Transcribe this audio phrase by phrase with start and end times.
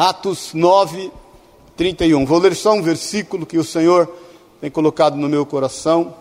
[0.00, 1.12] Atos 9,
[1.76, 2.24] 31.
[2.24, 4.10] Vou ler só um versículo que o Senhor
[4.58, 6.14] tem colocado no meu coração.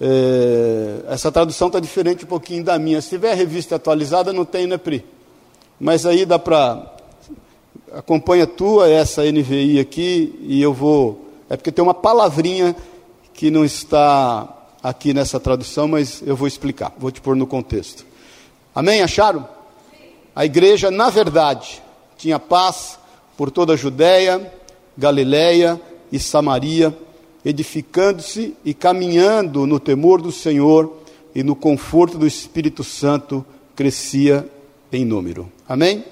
[0.00, 3.02] É, essa tradução está diferente um pouquinho da minha.
[3.02, 5.04] Se tiver a revista atualizada, não tem, né, Pri?
[5.80, 6.94] Mas aí dá para.
[7.92, 11.26] Acompanha a tua, essa NVI aqui, e eu vou.
[11.50, 12.76] É porque tem uma palavrinha
[13.34, 14.48] que não está
[14.80, 18.06] aqui nessa tradução, mas eu vou explicar, vou te pôr no contexto.
[18.72, 19.02] Amém?
[19.02, 19.48] Acharam?
[20.36, 21.81] A igreja, na verdade,
[22.22, 22.98] tinha paz
[23.36, 24.52] por toda a Judéia,
[24.96, 25.80] Galiléia
[26.12, 26.96] e Samaria
[27.44, 30.98] edificando-se e caminhando no temor do Senhor
[31.34, 34.48] e no conforto do Espírito Santo, crescia
[34.92, 35.50] em número.
[35.68, 36.04] Amém?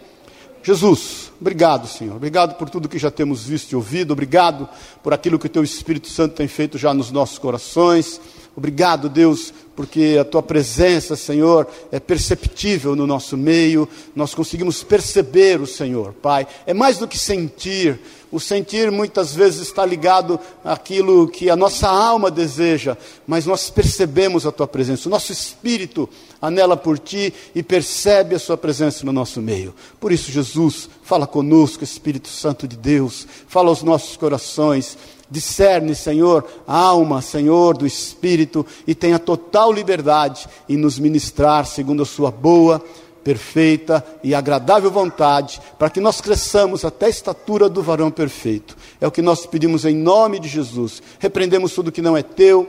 [0.62, 2.16] Jesus, obrigado, Senhor.
[2.16, 4.12] Obrigado por tudo que já temos visto e ouvido.
[4.12, 4.68] Obrigado
[5.04, 8.20] por aquilo que o Teu Espírito Santo tem feito já nos nossos corações.
[8.60, 15.62] Obrigado, Deus, porque a tua presença, Senhor, é perceptível no nosso meio, nós conseguimos perceber
[15.62, 16.46] o Senhor, Pai.
[16.66, 17.98] É mais do que sentir,
[18.30, 24.44] o sentir muitas vezes está ligado àquilo que a nossa alma deseja, mas nós percebemos
[24.44, 26.06] a tua presença, o nosso espírito
[26.38, 29.74] anela por ti e percebe a sua presença no nosso meio.
[29.98, 34.98] Por isso, Jesus, fala conosco, Espírito Santo de Deus, fala aos nossos corações
[35.30, 42.02] Discerne, Senhor, a alma, Senhor, do Espírito e tenha total liberdade em nos ministrar segundo
[42.02, 42.82] a Sua boa,
[43.22, 48.76] perfeita e agradável vontade, para que nós cresçamos até a estatura do varão perfeito.
[49.00, 51.02] É o que nós pedimos em nome de Jesus.
[51.18, 52.66] Repreendemos tudo que não é teu,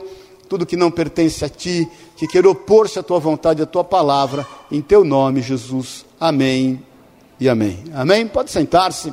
[0.48, 3.82] tudo que não pertence a ti, que quer opor-se à tua vontade e à tua
[3.82, 6.04] palavra, em teu nome, Jesus.
[6.20, 6.80] Amém
[7.40, 7.82] e amém.
[7.94, 8.26] Amém?
[8.28, 9.12] Pode sentar-se.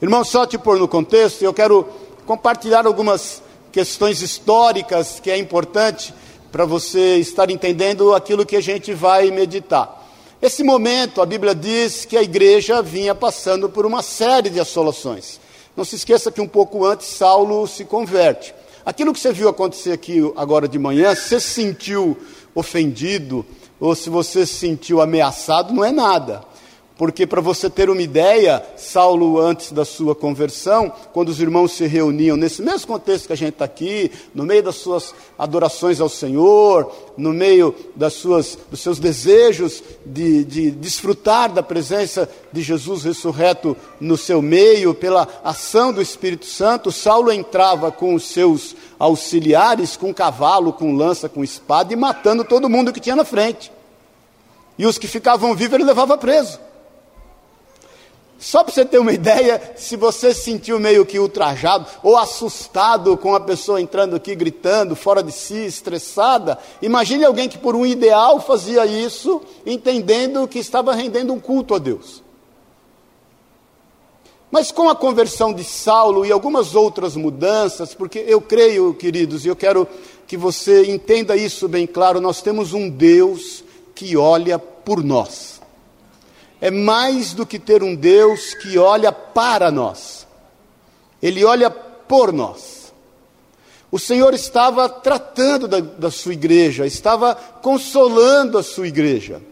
[0.00, 1.86] Irmão, só te pôr no contexto, eu quero
[2.26, 6.14] compartilhar algumas questões históricas que é importante
[6.50, 10.00] para você estar entendendo aquilo que a gente vai meditar.
[10.40, 15.40] Esse momento, a Bíblia diz que a igreja vinha passando por uma série de assolações.
[15.76, 18.54] Não se esqueça que um pouco antes Saulo se converte.
[18.84, 22.18] Aquilo que você viu acontecer aqui agora de manhã, se sentiu
[22.54, 23.46] ofendido
[23.80, 26.42] ou se você se sentiu ameaçado, não é nada.
[27.02, 31.84] Porque, para você ter uma ideia, Saulo, antes da sua conversão, quando os irmãos se
[31.84, 36.08] reuniam, nesse mesmo contexto que a gente está aqui, no meio das suas adorações ao
[36.08, 43.02] Senhor, no meio das suas, dos seus desejos de, de desfrutar da presença de Jesus
[43.02, 49.96] ressurreto no seu meio, pela ação do Espírito Santo, Saulo entrava com os seus auxiliares,
[49.96, 53.72] com cavalo, com lança, com espada, e matando todo mundo que tinha na frente.
[54.78, 56.60] E os que ficavam vivos ele levava preso.
[58.42, 63.16] Só para você ter uma ideia, se você se sentiu meio que ultrajado ou assustado
[63.16, 67.86] com a pessoa entrando aqui gritando, fora de si, estressada, imagine alguém que por um
[67.86, 72.20] ideal fazia isso, entendendo que estava rendendo um culto a Deus.
[74.50, 79.48] Mas com a conversão de Saulo e algumas outras mudanças, porque eu creio, queridos, e
[79.48, 79.86] eu quero
[80.26, 83.62] que você entenda isso bem claro, nós temos um Deus
[83.94, 85.51] que olha por nós
[86.62, 90.28] é mais do que ter um Deus que olha para nós,
[91.20, 92.92] Ele olha por nós.
[93.90, 99.42] O Senhor estava tratando da, da sua igreja, estava consolando a sua igreja.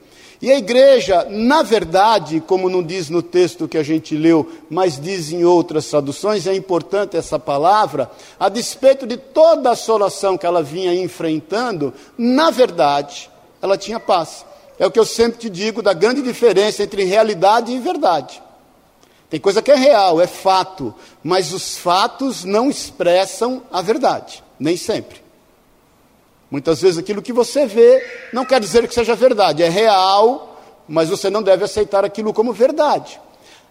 [0.41, 4.98] E a igreja, na verdade, como não diz no texto que a gente leu, mas
[4.98, 10.47] diz em outras traduções, é importante essa palavra, a despeito de toda a assolação que
[10.47, 13.28] ela vinha enfrentando, na verdade,
[13.60, 14.47] ela tinha paz.
[14.80, 18.42] É o que eu sempre te digo da grande diferença entre realidade e verdade.
[19.28, 24.78] Tem coisa que é real, é fato, mas os fatos não expressam a verdade, nem
[24.78, 25.22] sempre.
[26.50, 28.02] Muitas vezes aquilo que você vê
[28.32, 30.58] não quer dizer que seja verdade, é real,
[30.88, 33.20] mas você não deve aceitar aquilo como verdade.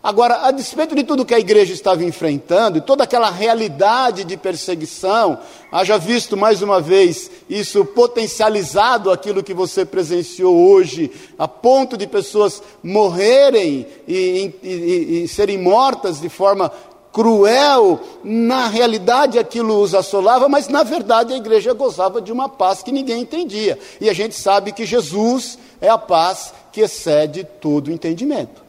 [0.02, 4.38] Agora, a despeito de tudo que a igreja estava enfrentando, e toda aquela realidade de
[4.38, 5.38] perseguição,
[5.70, 12.08] haja visto mais uma vez isso potencializado aquilo que você presenciou hoje, a ponto de
[12.08, 16.72] pessoas morrerem e, e, e serem mortas de forma
[17.12, 22.82] cruel, na realidade aquilo os assolava, mas na verdade a igreja gozava de uma paz
[22.82, 23.78] que ninguém entendia.
[24.00, 28.69] E a gente sabe que Jesus é a paz que excede todo entendimento.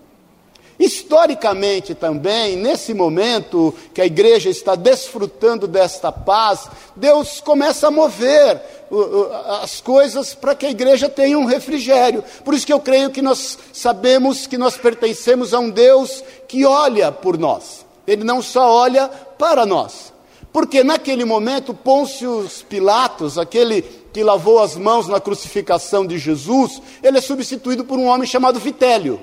[0.81, 8.59] Historicamente também, nesse momento que a igreja está desfrutando desta paz, Deus começa a mover
[9.61, 12.25] as coisas para que a igreja tenha um refrigério.
[12.43, 16.65] Por isso que eu creio que nós sabemos que nós pertencemos a um Deus que
[16.65, 17.85] olha por nós.
[18.07, 20.15] Ele não só olha para nós.
[20.51, 23.83] Porque naquele momento, Pôncio Pilatos, aquele
[24.15, 28.59] que lavou as mãos na crucificação de Jesus, ele é substituído por um homem chamado
[28.59, 29.21] Vitélio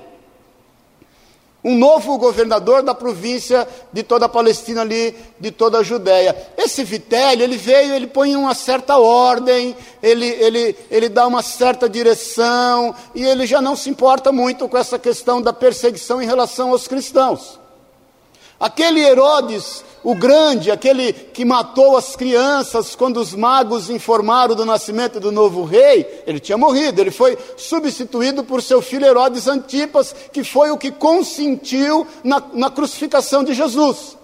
[1.68, 6.34] um novo governador da província de toda a Palestina ali, de toda a Judéia.
[6.56, 11.86] Esse Vitélio, ele veio, ele põe uma certa ordem, ele, ele, ele dá uma certa
[11.86, 16.70] direção, e ele já não se importa muito com essa questão da perseguição em relação
[16.70, 17.60] aos cristãos.
[18.58, 25.18] Aquele Herodes, o grande, aquele que matou as crianças quando os magos informaram do nascimento
[25.18, 30.44] do novo rei, ele tinha morrido, ele foi substituído por seu filho Herodes Antipas, que
[30.44, 34.17] foi o que consentiu na, na crucificação de Jesus.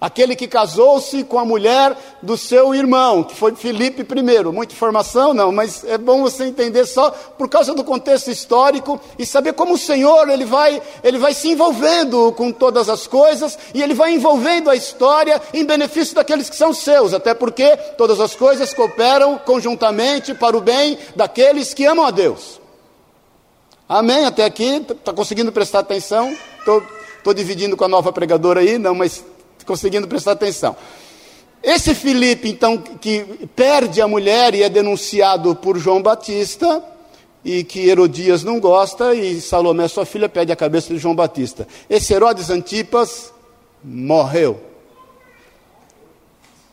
[0.00, 4.44] Aquele que casou-se com a mulher do seu irmão, que foi Filipe I.
[4.44, 9.26] Muita informação, não, mas é bom você entender só por causa do contexto histórico e
[9.26, 13.82] saber como o Senhor ele vai, ele vai se envolvendo com todas as coisas e
[13.82, 18.36] ele vai envolvendo a história em benefício daqueles que são seus, até porque todas as
[18.36, 22.60] coisas cooperam conjuntamente para o bem daqueles que amam a Deus.
[23.88, 24.26] Amém?
[24.26, 26.32] Até aqui, está conseguindo prestar atenção?
[26.60, 29.24] Estou dividindo com a nova pregadora aí, não, mas
[29.68, 30.74] conseguindo prestar atenção.
[31.62, 33.24] Esse Filipe, então, que
[33.54, 36.82] perde a mulher e é denunciado por João Batista,
[37.44, 41.68] e que Herodias não gosta, e Salomé, sua filha, pede a cabeça de João Batista.
[41.90, 43.32] Esse Herodes Antipas
[43.84, 44.60] morreu.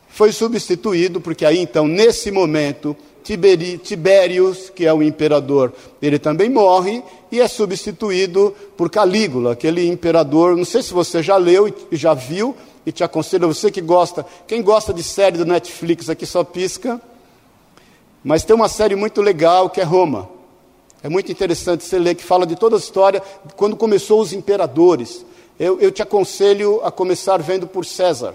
[0.08, 2.96] Foi substituído, porque aí então, nesse momento,
[3.26, 3.80] Tiberi,
[4.72, 7.02] que é o imperador, ele também morre
[7.32, 12.14] e é substituído por Calígula, aquele imperador, não sei se você já leu e já
[12.14, 16.44] viu, e te aconselho, você que gosta, quem gosta de série do Netflix aqui só
[16.44, 17.00] pisca,
[18.22, 20.28] mas tem uma série muito legal que é Roma.
[21.02, 23.20] É muito interessante você ler, que fala de toda a história,
[23.56, 25.26] quando começou os imperadores.
[25.58, 28.34] Eu, eu te aconselho a começar vendo por César.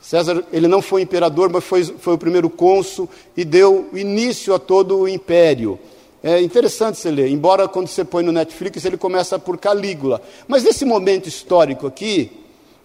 [0.00, 4.58] César, ele não foi imperador, mas foi, foi o primeiro cônsul e deu início a
[4.58, 5.78] todo o império.
[6.22, 10.20] É interessante você ler, embora quando você põe no Netflix ele começa por Calígula.
[10.48, 12.32] Mas nesse momento histórico aqui,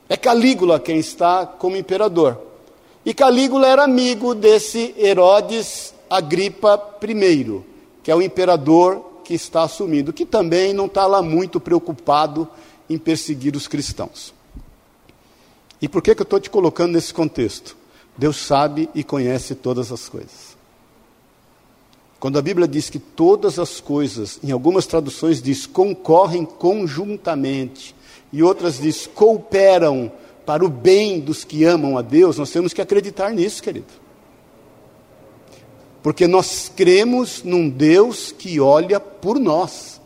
[0.10, 2.40] é Calígula quem está como imperador.
[3.06, 7.62] E Calígula era amigo desse Herodes Agripa I,
[8.04, 12.48] que é o imperador que está assumindo, que também não está lá muito preocupado
[12.90, 14.34] em perseguir os cristãos.
[15.82, 17.76] E por que, que eu estou te colocando nesse contexto?
[18.18, 20.56] Deus sabe e conhece todas as coisas.
[22.20, 27.96] Quando a Bíblia diz que todas as coisas, em algumas traduções diz concorrem conjuntamente
[28.32, 30.12] e outras diz cooperam
[30.46, 33.88] para o bem dos que amam a Deus, nós temos que acreditar nisso, querido.
[36.04, 40.00] Porque nós cremos num Deus que olha por nós.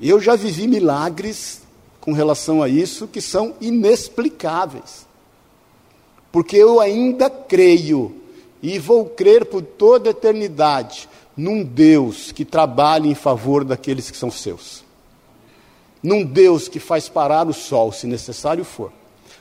[0.00, 1.63] Eu já vivi milagres
[2.04, 5.06] com relação a isso que são inexplicáveis.
[6.30, 8.14] Porque eu ainda creio
[8.62, 14.16] e vou crer por toda a eternidade num Deus que trabalha em favor daqueles que
[14.16, 14.84] são seus
[16.04, 18.92] num Deus que faz parar o sol, se necessário for,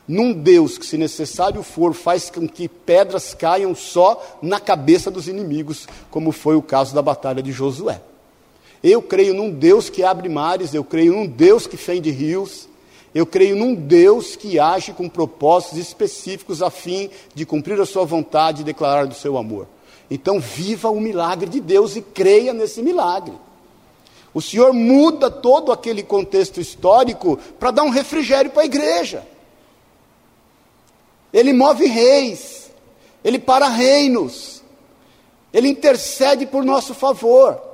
[0.08, 5.28] num Deus que, se necessário for, faz com que pedras caiam só na cabeça dos
[5.28, 8.02] inimigos, como foi o caso da batalha de Josué.
[8.84, 12.68] Eu creio num Deus que abre mares, eu creio num Deus que fende rios,
[13.16, 18.04] eu creio num Deus que age com propósitos específicos a fim de cumprir a sua
[18.04, 19.68] vontade e declarar do seu amor.
[20.12, 23.34] Então, viva o milagre de Deus e creia nesse milagre.
[24.34, 29.26] O Senhor muda todo aquele contexto histórico para dar um refrigério para a igreja.
[31.32, 32.72] Ele move reis,
[33.24, 34.62] ele para reinos,
[35.54, 37.73] ele intercede por nosso favor.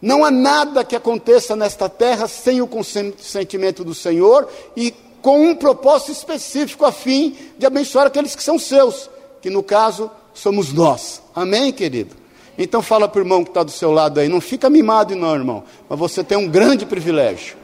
[0.00, 5.56] Não há nada que aconteça nesta terra sem o consentimento do Senhor e com um
[5.56, 9.10] propósito específico a fim de abençoar aqueles que são seus,
[9.42, 11.20] que no caso somos nós.
[11.34, 12.14] Amém, querido?
[12.56, 15.34] Então fala para o irmão que está do seu lado aí, não fica mimado não,
[15.34, 17.56] irmão, mas você tem um grande privilégio.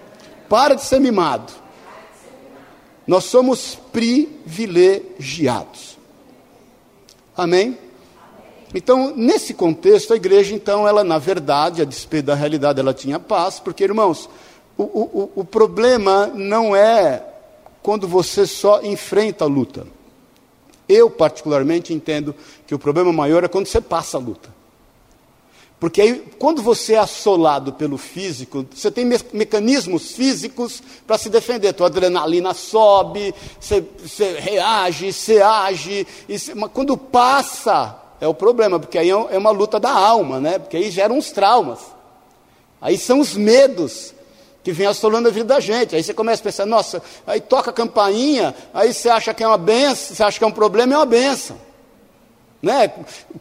[0.49, 1.53] Para de ser mimado.
[3.07, 5.99] Nós somos privilegiados.
[7.37, 7.76] Amém?
[8.75, 13.21] Então, nesse contexto, a igreja, então, ela, na verdade, a despeito da realidade, ela tinha
[13.21, 14.28] paz, porque, irmãos,
[14.76, 17.25] o, o, o problema não é
[17.81, 19.87] quando você só enfrenta a luta.
[20.88, 22.35] Eu, particularmente, entendo
[22.66, 24.52] que o problema maior é quando você passa a luta.
[25.78, 31.28] Porque aí, quando você é assolado pelo físico, você tem me mecanismos físicos para se
[31.28, 31.75] defender.
[31.75, 33.85] Tua adrenalina sobe, você,
[34.40, 36.07] reage, você age.
[36.57, 40.59] Mas quando passa, é o problema, porque aí é, é uma luta da alma, né?
[40.59, 41.80] Porque aí geram uns traumas.
[42.80, 44.14] Aí são os medos
[44.62, 45.94] que vêm assolando a vida da gente.
[45.94, 49.47] Aí você começa a pensar, nossa, aí toca a campainha, aí você acha que é
[49.47, 51.56] uma benção, você acha que é um problema, é uma benção.
[52.62, 52.90] Né?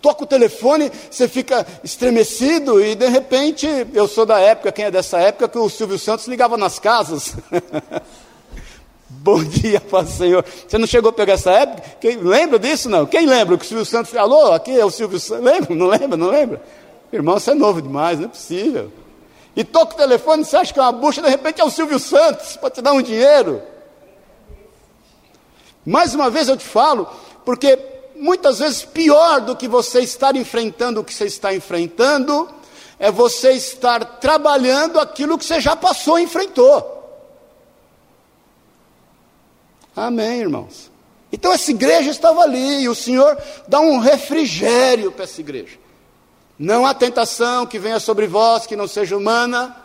[0.01, 4.91] Toca o telefone, você fica estremecido e de repente, eu sou da época, quem é
[4.91, 7.35] dessa época, que o Silvio Santos ligava nas casas.
[9.23, 10.43] Bom dia, Paz Senhor.
[10.67, 11.81] Você não chegou a pegar essa época?
[12.01, 12.89] Quem, lembra disso?
[12.89, 13.05] Não.
[13.05, 14.51] Quem lembra que o Silvio Santos falou?
[14.51, 15.45] Aqui é o Silvio Santos.
[15.45, 15.73] Lembra?
[15.73, 16.17] Não lembra?
[16.17, 16.61] Não lembra?
[17.11, 18.91] Irmão, você é novo demais, não é possível.
[19.55, 21.99] E toca o telefone, você acha que é uma bucha, de repente é o Silvio
[21.99, 23.61] Santos, para te dar um dinheiro.
[25.85, 27.07] Mais uma vez eu te falo,
[27.45, 27.79] porque
[28.15, 32.49] muitas vezes pior do que você estar enfrentando o que você está enfrentando,
[32.99, 36.92] é você estar trabalhando aquilo que você já passou e enfrentou.
[39.95, 40.91] Amém, irmãos.
[41.31, 45.77] Então essa igreja estava ali e o Senhor dá um refrigério para essa igreja.
[46.57, 49.75] Não há tentação que venha sobre vós que não seja humana,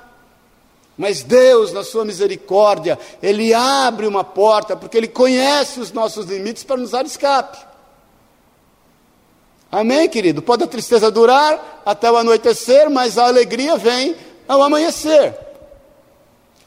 [0.97, 6.65] mas Deus, na sua misericórdia, Ele abre uma porta, porque Ele conhece os nossos limites
[6.65, 7.59] para nos dar escape.
[9.71, 10.43] Amém, querido?
[10.43, 15.39] Pode a tristeza durar até o anoitecer, mas a alegria vem ao amanhecer.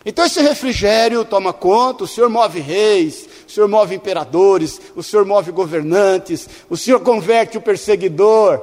[0.06, 5.26] Então esse refrigério toma conta, o Senhor move reis, o Senhor move imperadores, o Senhor
[5.26, 8.62] move governantes, o Senhor converte o perseguidor,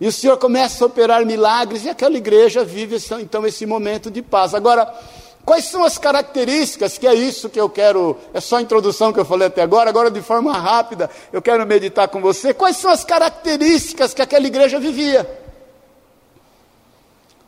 [0.00, 4.22] e o Senhor começa a operar milagres, e aquela igreja vive então esse momento de
[4.22, 4.54] paz.
[4.54, 4.92] Agora,
[5.44, 9.20] Quais são as características, que é isso que eu quero, é só a introdução que
[9.20, 12.54] eu falei até agora, agora de forma rápida, eu quero meditar com você.
[12.54, 15.43] Quais são as características que aquela igreja vivia?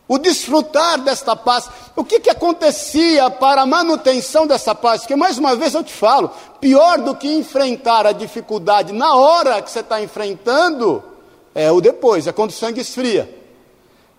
[0.09, 1.69] O desfrutar desta paz.
[1.97, 5.01] O que, que acontecia para a manutenção dessa paz?
[5.01, 9.61] Porque, mais uma vez, eu te falo: pior do que enfrentar a dificuldade na hora
[9.61, 11.03] que você está enfrentando,
[11.55, 13.35] é o depois, é quando o sangue esfria.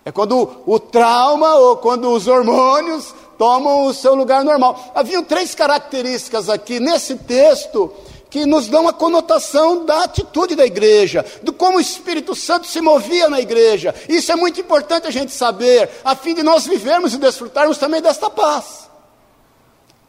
[0.04, 4.92] É quando o trauma ou quando os hormônios tomam o seu lugar normal.
[4.94, 7.92] Havia três características aqui nesse texto
[8.30, 12.80] que nos dão a conotação da atitude da igreja, do como o Espírito Santo se
[12.80, 13.94] movia na igreja.
[14.08, 18.02] Isso é muito importante a gente saber, a fim de nós vivermos e desfrutarmos também
[18.02, 18.88] desta paz.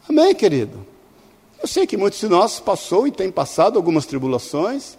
[0.07, 0.85] Amém, querido?
[1.61, 4.97] Eu sei que muitos de nós passou e têm passado algumas tribulações,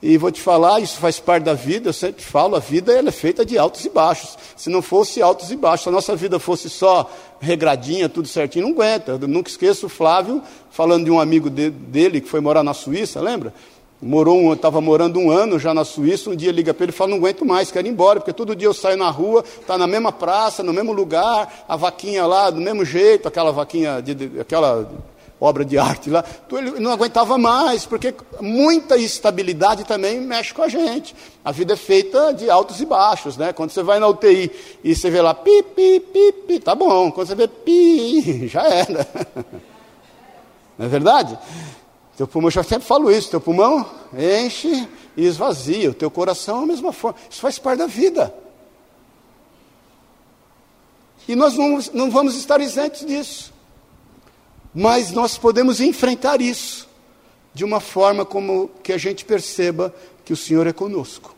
[0.00, 3.08] e vou te falar, isso faz parte da vida, eu sempre falo, a vida ela
[3.08, 4.38] é feita de altos e baixos.
[4.56, 8.66] Se não fosse altos e baixos, se a nossa vida fosse só regradinha, tudo certinho,
[8.66, 9.18] não aguenta.
[9.20, 10.40] Eu nunca esqueço o Flávio
[10.70, 13.52] falando de um amigo de, dele que foi morar na Suíça, lembra?
[14.00, 17.10] Morou estava morando um ano já na Suíça, um dia liga para ele e fala,
[17.10, 19.88] não aguento mais, quero ir embora, porque todo dia eu saio na rua, está na
[19.88, 24.40] mesma praça, no mesmo lugar, a vaquinha lá, do mesmo jeito, aquela vaquinha, de, de,
[24.40, 24.88] aquela
[25.40, 30.68] obra de arte lá, ele não aguentava mais, porque muita instabilidade também mexe com a
[30.68, 31.14] gente.
[31.44, 33.52] A vida é feita de altos e baixos, né?
[33.52, 34.50] Quando você vai na UTI
[34.82, 37.10] e você vê lá pi, pi, pi, pi, tá bom.
[37.12, 39.06] Quando você vê pi, já era.
[40.76, 41.38] Não é verdade?
[42.16, 46.60] Teu pulmão, eu já sempre falo isso, teu pulmão enche e esvazia, o teu coração
[46.60, 47.16] é a mesma forma.
[47.30, 48.34] Isso faz parte da vida.
[51.28, 53.52] E nós não, não vamos estar isentos disso.
[54.74, 56.88] Mas nós podemos enfrentar isso
[57.54, 59.94] de uma forma como que a gente perceba
[60.24, 61.34] que o Senhor é conosco.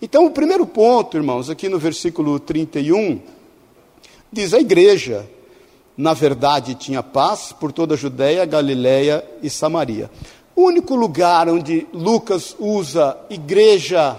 [0.00, 3.20] Então, o primeiro ponto, irmãos, aqui no versículo 31,
[4.32, 5.28] diz a igreja,
[5.96, 10.10] na verdade, tinha paz por toda a Judéia, Galiléia e Samaria.
[10.54, 14.18] O único lugar onde Lucas usa igreja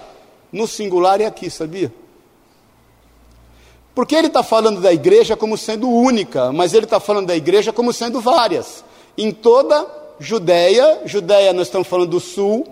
[0.52, 1.94] no singular é aqui, sabia?
[3.96, 7.72] Porque ele está falando da igreja como sendo única, mas ele está falando da igreja
[7.72, 8.84] como sendo várias.
[9.18, 9.86] Em toda
[10.20, 12.66] Judéia, Judéia nós estamos falando do sul,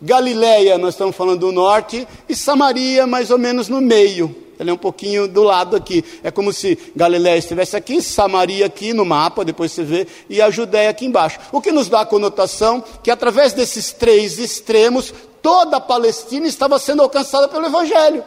[0.00, 4.34] Galiléia nós estamos falando do norte, e Samaria mais ou menos no meio.
[4.58, 6.04] Ele é um pouquinho do lado aqui.
[6.22, 10.50] É como se Galiléia estivesse aqui, Samaria aqui no mapa, depois você vê, e a
[10.50, 11.40] Judéia aqui embaixo.
[11.52, 16.78] O que nos dá a conotação que através desses três extremos, toda a Palestina estava
[16.78, 18.24] sendo alcançada pelo Evangelho.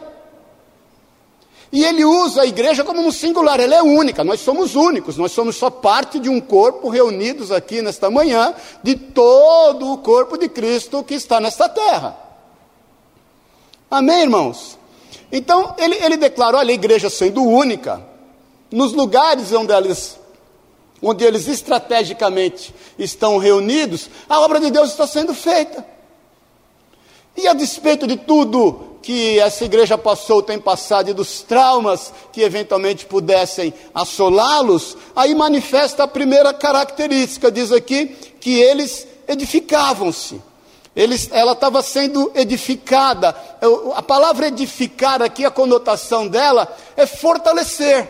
[1.72, 5.32] E ele usa a igreja como um singular, ela é única, nós somos únicos, nós
[5.32, 10.50] somos só parte de um corpo reunidos aqui nesta manhã, de todo o corpo de
[10.50, 12.14] Cristo que está nesta terra.
[13.90, 14.78] Amém, irmãos?
[15.30, 18.06] Então, ele, ele declarou, olha, a igreja sendo única,
[18.70, 20.18] nos lugares onde eles,
[21.00, 25.91] onde eles estrategicamente estão reunidos, a obra de Deus está sendo feita.
[27.36, 32.42] E a despeito de tudo que essa igreja passou, tem passado, e dos traumas que
[32.42, 38.06] eventualmente pudessem assolá-los, aí manifesta a primeira característica, diz aqui,
[38.40, 40.40] que eles edificavam-se.
[40.94, 43.34] Eles, ela estava sendo edificada.
[43.94, 48.08] A palavra edificar aqui, a conotação dela é fortalecer.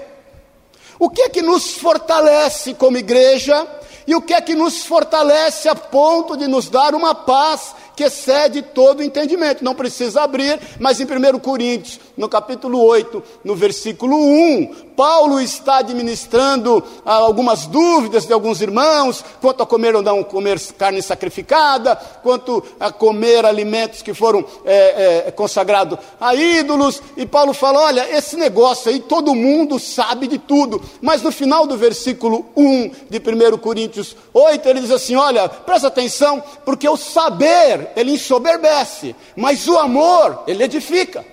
[0.98, 3.66] O que é que nos fortalece como igreja?
[4.06, 8.04] E o que é que nos fortalece a ponto de nos dar uma paz que
[8.04, 9.64] excede todo entendimento.
[9.64, 15.78] Não precisa abrir, mas em 1 Coríntios, no capítulo 8, no versículo 1, Paulo está
[15.78, 21.96] administrando ah, algumas dúvidas de alguns irmãos quanto a comer ou não comer carne sacrificada,
[22.22, 27.02] quanto a comer alimentos que foram é, é, consagrados a ídolos.
[27.16, 30.82] E Paulo fala: olha, esse negócio aí todo mundo sabe de tudo.
[31.00, 35.88] Mas no final do versículo 1 de 1 Coríntios 8, ele diz assim: olha, presta
[35.88, 41.24] atenção, porque o saber ele ensoberbece, mas o amor ele edifica.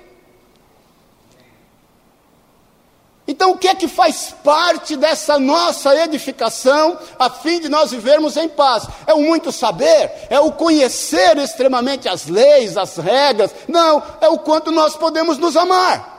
[3.29, 8.36] Então, o que é que faz parte dessa nossa edificação, a fim de nós vivermos
[8.36, 8.88] em paz?
[9.06, 10.12] É o muito saber?
[10.32, 13.53] É o conhecer extremamente as leis, as regras?
[13.68, 16.18] Não, é o quanto nós podemos nos amar.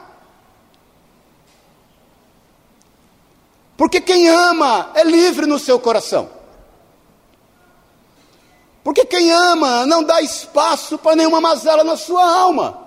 [3.75, 6.29] Porque quem ama é livre no seu coração.
[8.83, 12.81] Porque quem ama não dá espaço para nenhuma mazela na sua alma.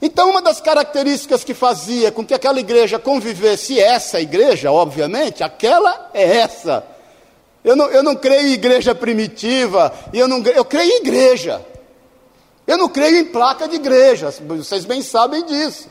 [0.00, 6.10] Então, uma das características que fazia com que aquela igreja convivesse, essa igreja, obviamente, aquela
[6.14, 6.86] é essa.
[7.64, 11.64] Eu não, eu não creio em igreja primitiva, eu, não, eu creio em igreja.
[12.66, 15.88] Eu não creio em placa de igreja, vocês bem sabem disso.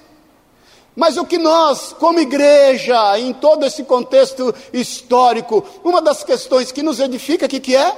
[0.95, 6.81] Mas o que nós, como igreja, em todo esse contexto histórico, uma das questões que
[6.81, 7.95] nos edifica, o que, que é?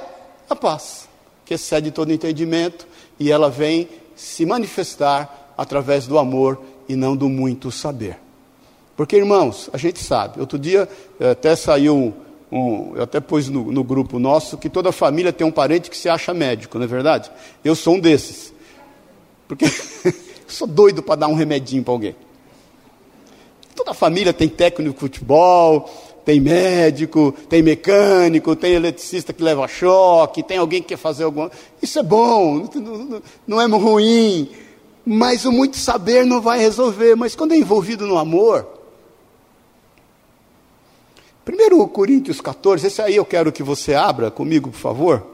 [0.50, 1.08] A paz,
[1.46, 2.86] que excede todo entendimento,
[3.20, 8.18] e ela vem se manifestar através do amor e não do muito saber.
[8.96, 10.88] Porque, irmãos, a gente sabe, outro dia
[11.20, 12.12] eh, até saiu
[12.52, 15.96] um, eu até pus no, no, grupo nosso que toda família tem um parente que
[15.96, 17.30] se acha médico, não é verdade?
[17.64, 18.52] Eu sou um desses.
[19.46, 19.66] Porque
[20.48, 22.16] sou doido para dar um remedinho para alguém.
[23.74, 25.88] Toda família tem técnico de futebol,
[26.30, 31.50] tem médico, tem mecânico, tem eletricista que leva choque, tem alguém que quer fazer alguma.
[31.82, 32.68] Isso é bom,
[33.46, 34.48] não é ruim
[35.04, 37.16] mas o muito saber não vai resolver.
[37.16, 38.64] Mas quando é envolvido no amor.
[41.48, 45.26] 1 Coríntios 14, esse aí eu quero que você abra comigo, por favor.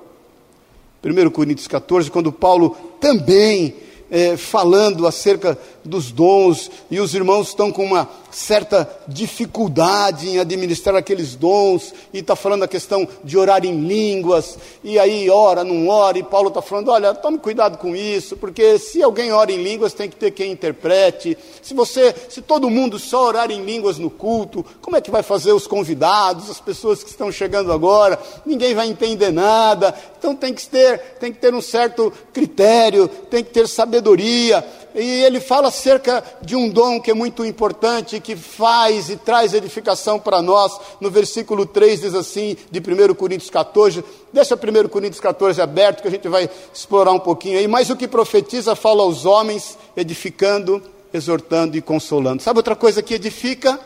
[1.04, 3.74] 1 Coríntios 14, quando Paulo também
[4.10, 10.94] é, falando acerca dos dons, e os irmãos estão com uma certa dificuldade em administrar
[10.94, 15.88] aqueles dons, e está falando a questão de orar em línguas, e aí ora, não
[15.88, 19.62] ora, e Paulo está falando: olha, tome cuidado com isso, porque se alguém ora em
[19.62, 21.36] línguas, tem que ter quem interprete.
[21.62, 25.22] Se você, se todo mundo só orar em línguas no culto, como é que vai
[25.22, 28.18] fazer os convidados, as pessoas que estão chegando agora?
[28.44, 29.94] Ninguém vai entender nada.
[30.18, 34.62] Então tem que ter, tem que ter um certo critério, tem que ter sabedoria
[34.98, 39.52] e ele fala acerca de um dom que é muito importante, que faz e traz
[39.52, 40.72] edificação para nós.
[41.02, 46.08] No versículo 3 diz assim, de 1 Coríntios 14, deixa 1 Coríntios 14 aberto, que
[46.08, 47.68] a gente vai explorar um pouquinho aí.
[47.68, 50.82] Mas o que profetiza fala aos homens, edificando,
[51.12, 52.42] exortando e consolando.
[52.42, 53.78] Sabe outra coisa que edifica?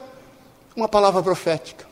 [0.77, 1.91] Uma palavra profética.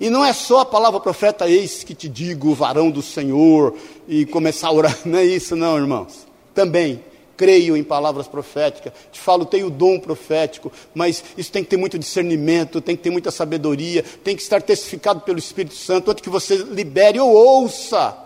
[0.00, 3.74] E não é só a palavra profeta, eis que te digo, varão do Senhor,
[4.08, 4.98] e começar a orar.
[5.04, 6.26] Não é isso, não, irmãos.
[6.52, 7.04] Também
[7.36, 11.98] creio em palavras proféticas, te falo, tenho dom profético, mas isso tem que ter muito
[11.98, 16.30] discernimento, tem que ter muita sabedoria, tem que estar testificado pelo Espírito Santo, antes que
[16.30, 18.16] você libere ou ouça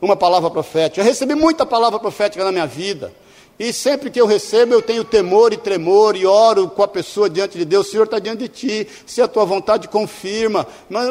[0.00, 1.00] uma palavra profética.
[1.00, 3.12] Eu recebi muita palavra profética na minha vida.
[3.56, 7.30] E sempre que eu recebo, eu tenho temor e tremor e oro com a pessoa
[7.30, 7.86] diante de Deus.
[7.86, 8.88] O Senhor está diante de ti.
[9.06, 10.66] Se a tua vontade confirma.
[10.90, 11.06] Mas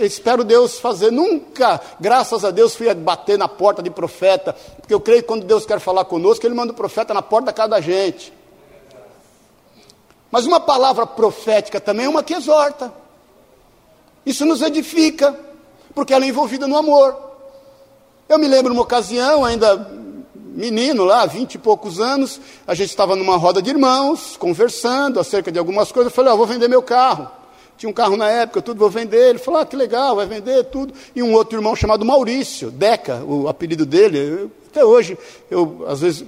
[0.00, 1.12] espero Deus fazer.
[1.12, 4.56] Nunca, graças a Deus, fui bater na porta de profeta.
[4.80, 7.46] Porque eu creio que quando Deus quer falar conosco, Ele manda o profeta na porta
[7.46, 8.32] da cada gente.
[10.30, 12.90] Mas uma palavra profética também é uma que exorta.
[14.24, 15.38] Isso nos edifica.
[15.94, 17.14] Porque ela é envolvida no amor.
[18.30, 20.01] Eu me lembro uma ocasião, ainda
[20.54, 25.50] menino lá, vinte e poucos anos, a gente estava numa roda de irmãos, conversando acerca
[25.50, 26.12] de algumas coisas.
[26.12, 27.28] Eu falei, ó, oh, vou vender meu carro.
[27.76, 29.30] Tinha um carro na época, tudo, vou vender.
[29.30, 30.94] Ele falou, ah, que legal, vai vender tudo.
[31.16, 34.18] E um outro irmão chamado Maurício, Deca, o apelido dele.
[34.18, 35.18] Eu, até hoje,
[35.50, 36.24] eu às vezes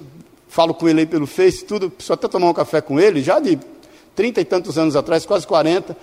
[0.48, 3.38] falo com ele aí pelo Face, tudo, preciso até tomar um café com ele, já
[3.38, 3.58] de
[4.14, 5.96] trinta e tantos anos atrás, quase quarenta.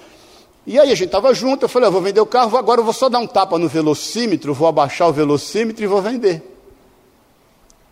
[0.68, 2.86] E aí a gente estava junto, eu falei, eu vou vender o carro, agora eu
[2.86, 6.51] vou só dar um tapa no velocímetro, vou abaixar o velocímetro e vou vender.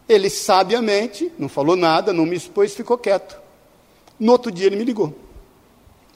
[0.10, 3.40] Ele sabiamente, não falou nada, não me expôs, ficou quieto.
[4.20, 5.14] No outro dia ele me ligou.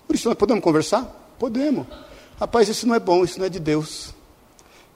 [0.07, 1.35] Por isso nós podemos conversar?
[1.39, 1.85] Podemos.
[2.39, 4.13] Rapaz, isso não é bom, isso não é de Deus.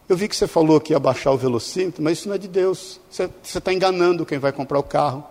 [0.10, 2.47] Eu vi que você falou que ia baixar o velocímetro, mas isso não é de
[2.47, 2.99] Deus.
[3.10, 5.23] Você está enganando quem vai comprar o carro.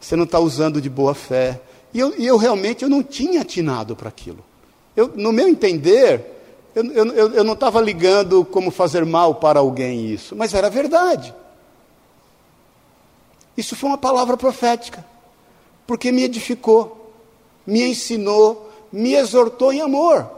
[0.00, 1.60] Você não está usando de boa fé.
[1.92, 4.42] E eu, eu realmente eu não tinha atinado para aquilo.
[4.96, 6.38] Eu, no meu entender,
[6.72, 11.34] Eu, eu, eu não estava ligando como fazer mal para alguém isso, mas era verdade.
[13.60, 15.04] Isso foi uma palavra profética,
[15.86, 17.12] porque me edificou,
[17.66, 20.30] me ensinou, me exortou em amor.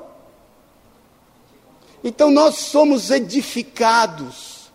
[2.02, 4.72] Então nós somos edificados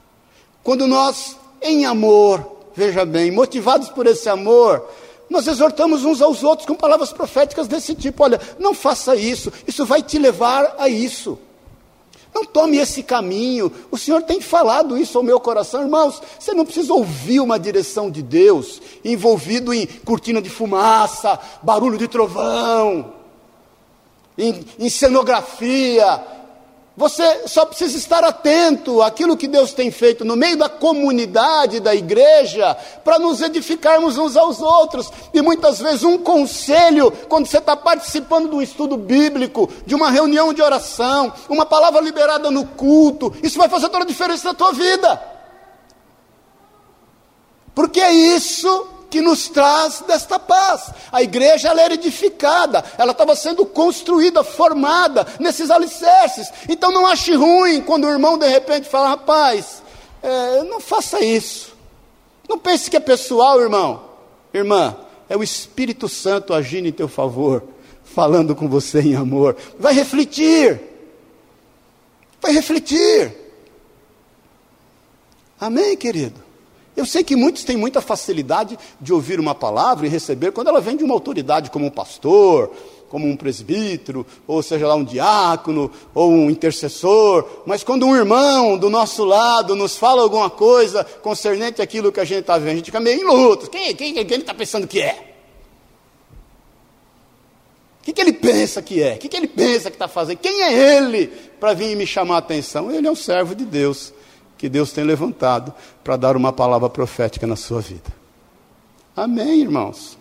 [0.64, 4.90] quando nós, em amor, veja bem, motivados por esse amor,
[5.30, 9.86] nós exortamos uns aos outros com palavras proféticas desse tipo: olha, não faça isso, isso
[9.86, 11.38] vai te levar a isso.
[12.34, 13.72] Não tome esse caminho.
[13.90, 16.22] O Senhor tem falado isso ao meu coração, irmãos.
[16.40, 22.08] Você não precisa ouvir uma direção de Deus envolvido em cortina de fumaça, barulho de
[22.08, 23.14] trovão,
[24.38, 26.24] em, em cenografia,
[26.98, 31.94] você só precisa estar atento àquilo que Deus tem feito no meio da comunidade, da
[31.94, 35.12] igreja, para nos edificarmos uns aos outros.
[35.32, 40.10] E muitas vezes um conselho, quando você está participando de um estudo bíblico, de uma
[40.10, 44.56] reunião de oração, uma palavra liberada no culto, isso vai fazer toda a diferença na
[44.56, 45.22] tua vida.
[47.76, 50.92] Porque é isso que nos traz desta paz.
[51.12, 56.52] A igreja era edificada, ela estava sendo construída, formada nesses alicerces.
[56.68, 59.82] Então não ache ruim quando o irmão de repente fala: rapaz,
[60.22, 61.76] é, não faça isso.
[62.48, 64.04] Não pense que é pessoal, irmão.
[64.54, 64.96] Irmã,
[65.30, 67.64] é o Espírito Santo agindo em teu favor,
[68.04, 69.56] falando com você em amor.
[69.78, 70.82] Vai refletir.
[72.42, 73.36] Vai refletir.
[75.60, 76.47] Amém, querido?
[76.98, 80.82] Eu sei que muitos têm muita facilidade de ouvir uma palavra e receber quando ela
[80.82, 82.72] vem de uma autoridade como um pastor,
[83.08, 88.80] como um presbítero, ou seja lá um diácono, ou um intercessor, mas quando um irmão
[88.80, 92.76] do nosso lado nos fala alguma coisa concernente àquilo que a gente está vendo, a
[92.78, 93.70] gente fica meio em luto.
[93.70, 95.36] Quem, quem, quem ele está pensando que é?
[98.02, 99.14] O que, que ele pensa que é?
[99.14, 100.40] O que, que ele pensa que está fazendo?
[100.40, 101.28] Quem é ele
[101.60, 102.92] para vir me chamar a atenção?
[102.92, 104.17] Ele é um servo de Deus
[104.58, 108.12] que Deus tem levantado para dar uma palavra profética na sua vida.
[109.16, 110.18] Amém, irmãos?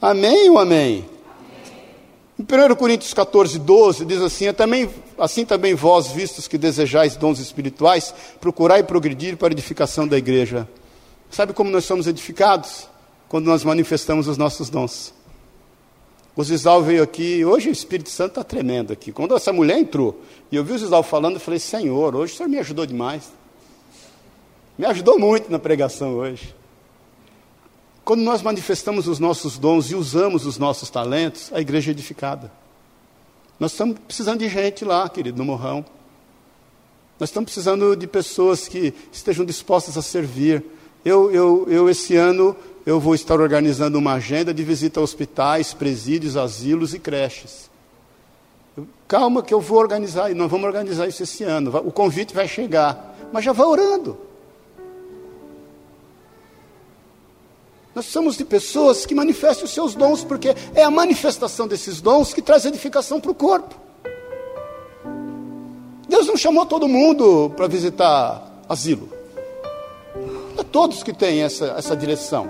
[0.00, 1.04] Amém ou amém?
[2.38, 7.14] Em 1 Coríntios 14, 12, diz assim: é também, assim também vós, vistos que desejais
[7.14, 10.66] dons espirituais, procurai progredir para a edificação da igreja.
[11.30, 12.88] Sabe como nós somos edificados?
[13.28, 15.12] Quando nós manifestamos os nossos dons.
[16.34, 19.12] O Zizal veio aqui, hoje o Espírito Santo está tremendo aqui.
[19.12, 22.36] Quando essa mulher entrou e eu vi o Zizal falando, eu falei: Senhor, hoje o
[22.36, 23.30] Senhor me ajudou demais.
[24.80, 26.54] Me ajudou muito na pregação hoje.
[28.02, 32.50] Quando nós manifestamos os nossos dons e usamos os nossos talentos, a igreja é edificada.
[33.58, 35.84] Nós estamos precisando de gente lá, querido, no morrão.
[37.18, 40.64] Nós estamos precisando de pessoas que estejam dispostas a servir.
[41.04, 45.74] Eu, eu, eu esse ano, eu vou estar organizando uma agenda de visita a hospitais,
[45.74, 47.68] presídios, asilos e creches.
[49.06, 51.70] Calma que eu vou organizar, e nós vamos organizar isso esse ano.
[51.84, 54.29] O convite vai chegar, mas já vá orando.
[57.94, 62.32] Nós precisamos de pessoas que manifestem os seus dons, porque é a manifestação desses dons
[62.32, 63.74] que traz edificação para o corpo.
[66.08, 69.08] Deus não chamou todo mundo para visitar asilo.
[70.54, 72.48] Não é todos que têm essa, essa direção.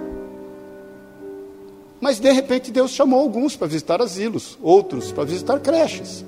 [2.00, 6.24] Mas de repente Deus chamou alguns para visitar asilos, outros para visitar creches,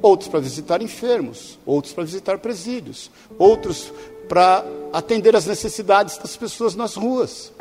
[0.00, 3.92] outros para visitar enfermos, outros para visitar presídios, outros
[4.26, 7.52] para atender as necessidades das pessoas nas ruas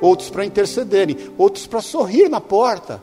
[0.00, 3.02] outros para intercederem, outros para sorrir na porta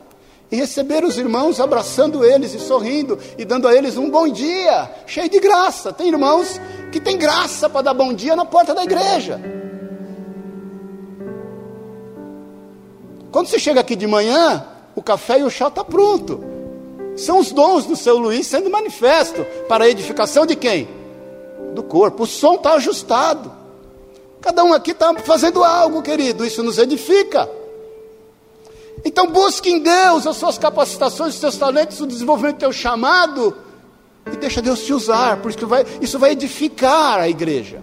[0.50, 4.90] e receber os irmãos abraçando eles e sorrindo e dando a eles um bom dia,
[5.06, 5.92] cheio de graça.
[5.92, 6.60] Tem irmãos
[6.92, 9.40] que tem graça para dar bom dia na porta da igreja.
[13.32, 16.42] Quando você chega aqui de manhã, o café e o chá estão tá pronto.
[17.16, 20.88] São os dons do seu Luiz sendo manifesto para a edificação de quem?
[21.74, 22.22] Do corpo.
[22.22, 23.65] O som está ajustado.
[24.46, 27.50] Cada um aqui está fazendo algo, querido, isso nos edifica.
[29.04, 33.56] Então busque em Deus as suas capacitações, os seus talentos, o desenvolvimento do teu chamado,
[34.32, 37.82] e deixa Deus te usar, porque vai, isso vai edificar a igreja.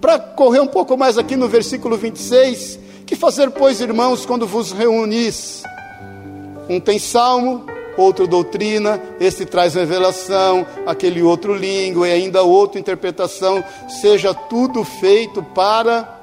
[0.00, 4.72] Para correr um pouco mais aqui no versículo 26, que fazer, pois, irmãos, quando vos
[4.72, 5.64] reunis?
[6.66, 7.66] Um tem salmo,
[7.98, 13.62] outro doutrina, este traz revelação, aquele outro língua e ainda outra interpretação,
[14.00, 16.16] seja tudo feito para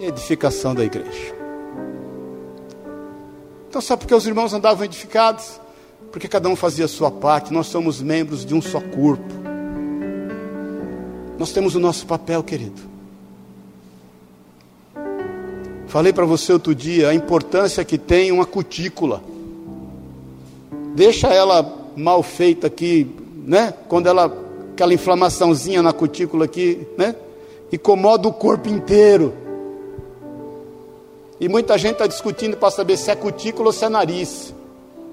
[0.00, 1.36] edificação da igreja.
[3.68, 5.60] Então, sabe por que os irmãos andavam edificados?
[6.10, 9.34] Porque cada um fazia a sua parte, nós somos membros de um só corpo.
[11.38, 12.80] Nós temos o nosso papel, querido.
[15.86, 19.22] Falei para você outro dia a importância que tem uma cutícula
[20.94, 23.10] deixa ela mal feita aqui,
[23.46, 23.74] né?
[23.88, 24.48] Quando ela
[24.78, 27.16] aquela inflamaçãozinha na cutícula aqui, né?
[27.72, 29.34] Incomoda o corpo inteiro.
[31.40, 34.54] E muita gente está discutindo para saber se é cutícula ou se é nariz,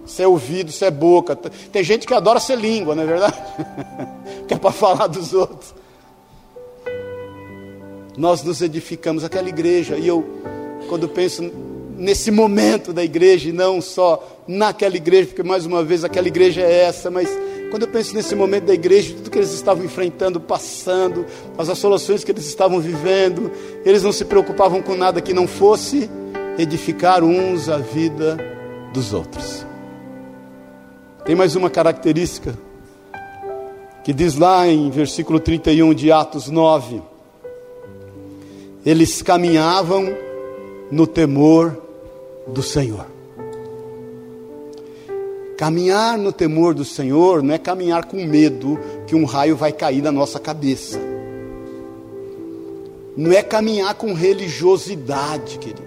[0.05, 1.35] se é ouvido, se é boca.
[1.35, 3.43] Tem gente que adora ser língua, não é verdade?
[4.47, 5.73] que é para falar dos outros.
[8.15, 10.23] Nós nos edificamos aquela igreja, e eu,
[10.87, 11.51] quando penso
[11.97, 16.61] nesse momento da igreja, e não só naquela igreja, porque mais uma vez aquela igreja
[16.61, 17.29] é essa, mas
[17.69, 21.25] quando eu penso nesse momento da igreja, tudo que eles estavam enfrentando, passando,
[21.57, 23.51] as assolações que eles estavam vivendo,
[23.83, 26.09] eles não se preocupavam com nada que não fosse
[26.57, 28.37] edificar uns a vida
[28.93, 29.65] dos outros.
[31.25, 32.57] Tem mais uma característica
[34.03, 37.01] que diz lá em versículo 31 de Atos 9:
[38.85, 40.15] eles caminhavam
[40.91, 41.81] no temor
[42.47, 43.14] do Senhor.
[45.57, 50.01] Caminhar no temor do Senhor não é caminhar com medo que um raio vai cair
[50.01, 50.99] na nossa cabeça.
[53.15, 55.85] Não é caminhar com religiosidade, querido.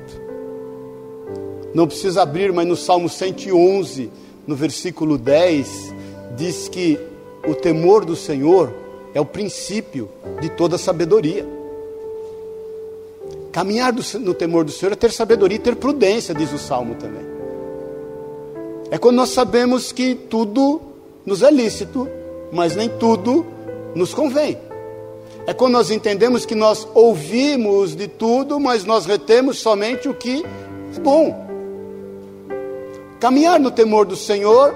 [1.74, 4.10] Não precisa abrir, mas no Salmo 111,
[4.46, 5.94] no versículo 10,
[6.34, 6.98] diz que
[7.46, 8.72] o temor do Senhor
[9.12, 10.08] é o princípio
[10.40, 11.46] de toda sabedoria.
[13.52, 17.37] Caminhar no temor do Senhor é ter sabedoria e ter prudência, diz o Salmo também.
[18.90, 20.80] É quando nós sabemos que tudo
[21.26, 22.08] nos é lícito,
[22.50, 23.44] mas nem tudo
[23.94, 24.58] nos convém.
[25.46, 30.44] É quando nós entendemos que nós ouvimos de tudo, mas nós retemos somente o que
[30.96, 31.46] é bom.
[33.20, 34.74] Caminhar no temor do Senhor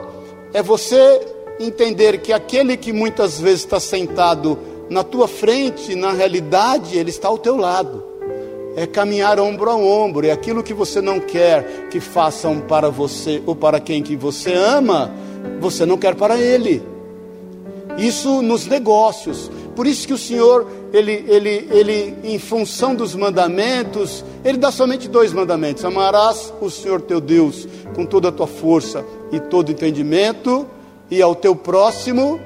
[0.53, 1.21] é você
[1.59, 4.59] entender que aquele que muitas vezes está sentado
[4.91, 8.12] na tua frente, na realidade, ele está ao teu lado
[8.77, 13.43] é caminhar ombro a ombro, é aquilo que você não quer que façam para você
[13.47, 15.11] ou para quem que você ama,
[15.61, 16.83] você não quer para ele.
[17.99, 19.51] Isso nos negócios.
[19.77, 25.09] Por isso que o Senhor, ele, ele, ele, em função dos mandamentos, ele dá somente
[25.09, 30.67] dois mandamentos: amarás o Senhor teu Deus com toda a tua força e todo entendimento,
[31.11, 32.41] e ao teu próximo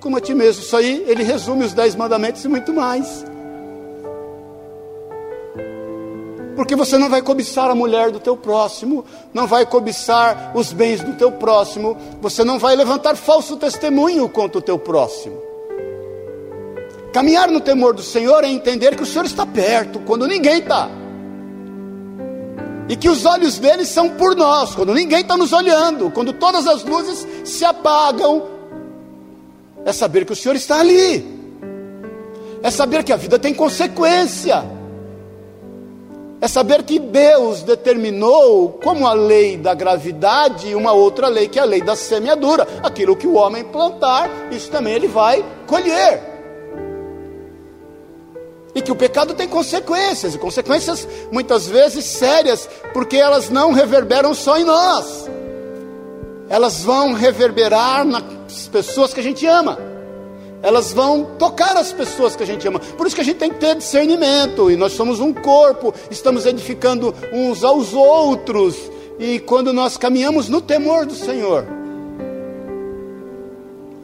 [0.00, 0.62] como a ti mesmo.
[0.62, 3.24] Isso aí, ele resume os dez mandamentos e muito mais.
[6.56, 11.02] Porque você não vai cobiçar a mulher do teu próximo, não vai cobiçar os bens
[11.02, 15.36] do teu próximo, você não vai levantar falso testemunho contra o teu próximo.
[17.12, 20.88] Caminhar no temor do Senhor é entender que o Senhor está perto, quando ninguém está.
[22.88, 26.66] E que os olhos dele são por nós, quando ninguém está nos olhando, quando todas
[26.66, 28.44] as luzes se apagam.
[29.84, 31.36] É saber que o Senhor está ali.
[32.62, 34.75] É saber que a vida tem consequência
[36.40, 41.62] é saber que Deus determinou, como a lei da gravidade, uma outra lei que é
[41.62, 42.66] a lei da semeadura.
[42.82, 46.22] Aquilo que o homem plantar, isso também ele vai colher.
[48.74, 54.34] E que o pecado tem consequências, e consequências muitas vezes sérias, porque elas não reverberam
[54.34, 55.30] só em nós,
[56.50, 59.95] elas vão reverberar nas pessoas que a gente ama
[60.62, 62.78] elas vão tocar as pessoas que a gente ama.
[62.78, 66.46] Por isso que a gente tem que ter discernimento, e nós somos um corpo, estamos
[66.46, 68.76] edificando uns aos outros,
[69.18, 71.66] e quando nós caminhamos no temor do Senhor,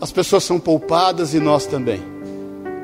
[0.01, 2.03] as pessoas são poupadas e nós também.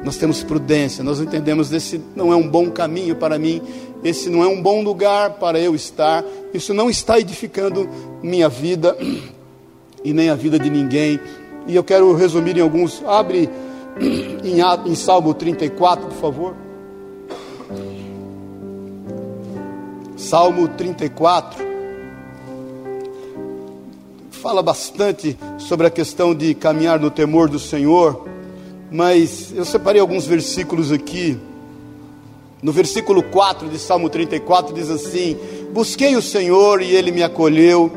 [0.05, 3.61] Nós temos prudência, nós entendemos esse não é um bom caminho para mim,
[4.05, 7.89] esse não é um bom lugar para eu estar, isso não está edificando
[8.23, 8.97] minha vida
[10.05, 11.19] e nem a vida de ninguém.
[11.69, 13.03] E eu quero resumir em alguns.
[13.07, 13.49] Abre
[14.43, 16.57] em, em Salmo 34, por favor.
[20.17, 21.69] Salmo 34
[24.31, 28.27] fala bastante sobre a questão de caminhar no temor do Senhor,
[28.91, 31.37] mas eu separei alguns versículos aqui.
[32.63, 35.37] No versículo 4 de Salmo 34 diz assim:
[35.73, 37.93] Busquei o Senhor e ele me acolheu,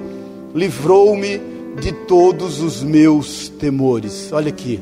[0.53, 4.31] livrou-me de todos os meus temores.
[4.31, 4.79] Olha aqui.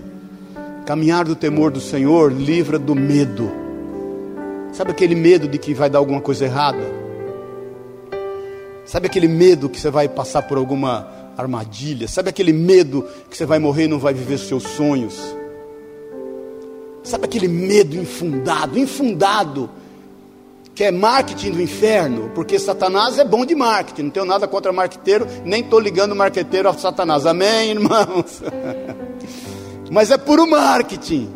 [0.86, 3.52] Caminhar do temor do Senhor livra do medo.
[4.74, 6.84] Sabe aquele medo de que vai dar alguma coisa errada?
[8.86, 12.08] Sabe aquele medo que você vai passar por alguma armadilha?
[12.08, 15.16] Sabe aquele medo que você vai morrer e não vai viver seus sonhos?
[17.04, 19.70] Sabe aquele medo infundado, infundado,
[20.80, 24.72] que é marketing do inferno, porque Satanás é bom de marketing, não tenho nada contra
[24.72, 28.42] marqueteiro, nem estou ligando marqueteiro a Satanás, amém, irmãos?
[29.92, 31.30] mas é puro marketing.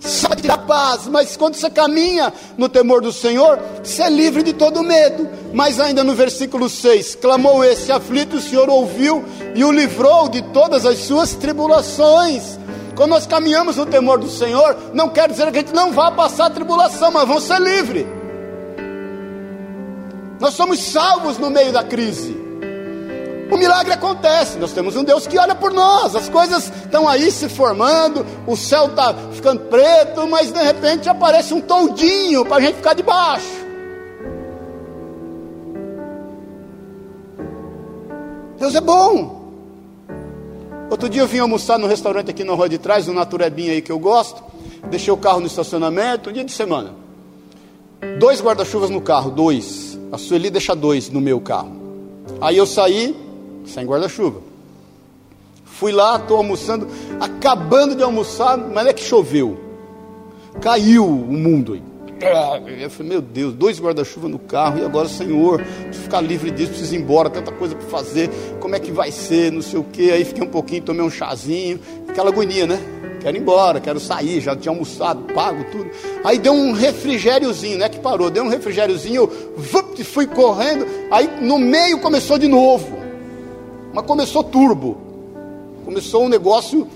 [0.00, 4.54] Te dá paz, mas quando você caminha no temor do Senhor, você é livre de
[4.54, 5.28] todo medo.
[5.52, 9.22] Mas ainda no versículo 6: clamou esse aflito, o Senhor ouviu
[9.54, 12.58] e o livrou de todas as suas tribulações.
[12.96, 16.10] Quando nós caminhamos no temor do Senhor, não quer dizer que a gente não vá
[16.10, 18.06] passar tribulação, mas vamos ser livres.
[20.38, 22.36] Nós somos salvos no meio da crise.
[23.50, 24.58] O milagre acontece.
[24.58, 26.14] Nós temos um Deus que olha por nós.
[26.16, 31.52] As coisas estão aí se formando, o céu está ficando preto, mas de repente aparece
[31.54, 33.64] um toldinho para a gente ficar debaixo.
[38.58, 39.43] Deus é bom.
[40.90, 43.82] Outro dia eu vim almoçar no restaurante aqui na rua de trás, no Naturebinha aí
[43.82, 44.42] que eu gosto.
[44.90, 46.92] Deixei o carro no estacionamento, dia de semana.
[48.18, 49.98] Dois guarda-chuvas no carro, dois.
[50.12, 51.72] A Sueli deixa dois no meu carro.
[52.40, 53.16] Aí eu saí,
[53.66, 54.40] sem guarda-chuva.
[55.64, 56.86] Fui lá, estou almoçando,
[57.18, 59.58] acabando de almoçar, mas é que choveu.
[60.60, 61.93] Caiu o mundo aí.
[62.80, 66.70] Eu falei, meu Deus, dois guarda-chuva no carro, e agora, Senhor, preciso ficar livre disso,
[66.70, 69.84] preciso ir embora, tanta coisa para fazer, como é que vai ser, não sei o
[69.84, 70.10] quê.
[70.12, 72.80] Aí fiquei um pouquinho, tomei um chazinho, aquela agonia, né?
[73.20, 75.90] Quero ir embora, quero sair, já tinha almoçado, pago tudo.
[76.24, 77.88] Aí deu um refrigériozinho, né?
[77.88, 82.98] Que parou, deu um refrigériozinho, eu fui correndo, aí no meio começou de novo.
[83.94, 84.98] Mas começou turbo.
[85.84, 86.88] Começou um negócio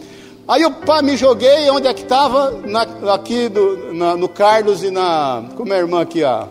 [0.49, 2.55] Aí eu pá, me joguei, onde é que estava?
[3.13, 5.45] Aqui do, na, no Carlos e na.
[5.55, 6.49] Como é a irmã aqui, a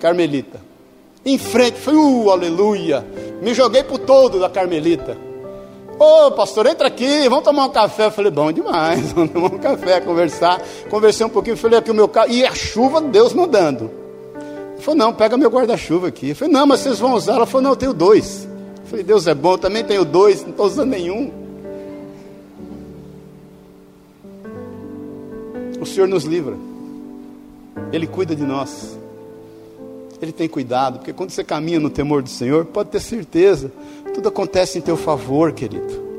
[0.00, 0.58] Carmelita.
[1.22, 3.06] Em frente, foi, uh, aleluia.
[3.42, 5.18] Me joguei pro todo da Carmelita.
[5.98, 8.06] Ô oh, pastor, entra aqui, vamos tomar um café.
[8.06, 10.62] Eu falei, bom demais, vamos tomar um café, conversar.
[10.88, 12.30] Conversei um pouquinho, falei aqui o meu carro.
[12.30, 13.90] E a chuva, Deus mandando.
[14.72, 16.30] Ele falou, não, pega meu guarda-chuva aqui.
[16.30, 17.34] Eu falei, não, mas vocês vão usar.
[17.34, 18.48] Ela falou, não, eu tenho dois.
[18.78, 21.39] Eu falei, Deus é bom, eu também tenho dois, não estou usando nenhum.
[25.80, 26.56] O Senhor nos livra.
[27.92, 28.98] Ele cuida de nós.
[30.20, 33.72] Ele tem cuidado, porque quando você caminha no temor do Senhor, pode ter certeza,
[34.12, 36.10] tudo acontece em teu favor, querido.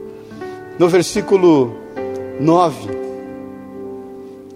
[0.79, 1.71] No versículo
[2.39, 2.89] 9,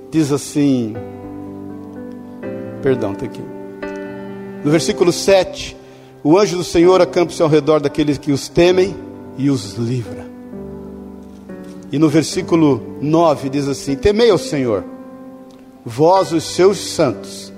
[0.09, 0.95] diz assim:
[2.81, 3.41] Perdão, está aqui.
[4.63, 5.77] No versículo 7,
[6.23, 8.95] o anjo do Senhor acampa-se ao redor daqueles que os temem
[9.37, 10.25] e os livra.
[11.91, 14.94] E no versículo 9 diz assim: Temei ao Senhor
[15.85, 17.53] vós os seus santos,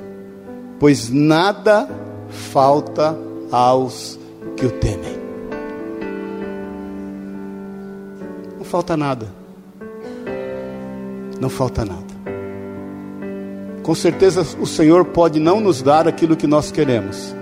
[0.79, 1.89] pois nada
[2.29, 3.17] falta
[3.49, 4.19] aos
[4.57, 5.15] que o temem.
[8.57, 9.27] Não falta nada.
[11.39, 12.05] Não falta nada.
[13.81, 17.33] Com certeza o Senhor pode não nos dar aquilo que nós queremos,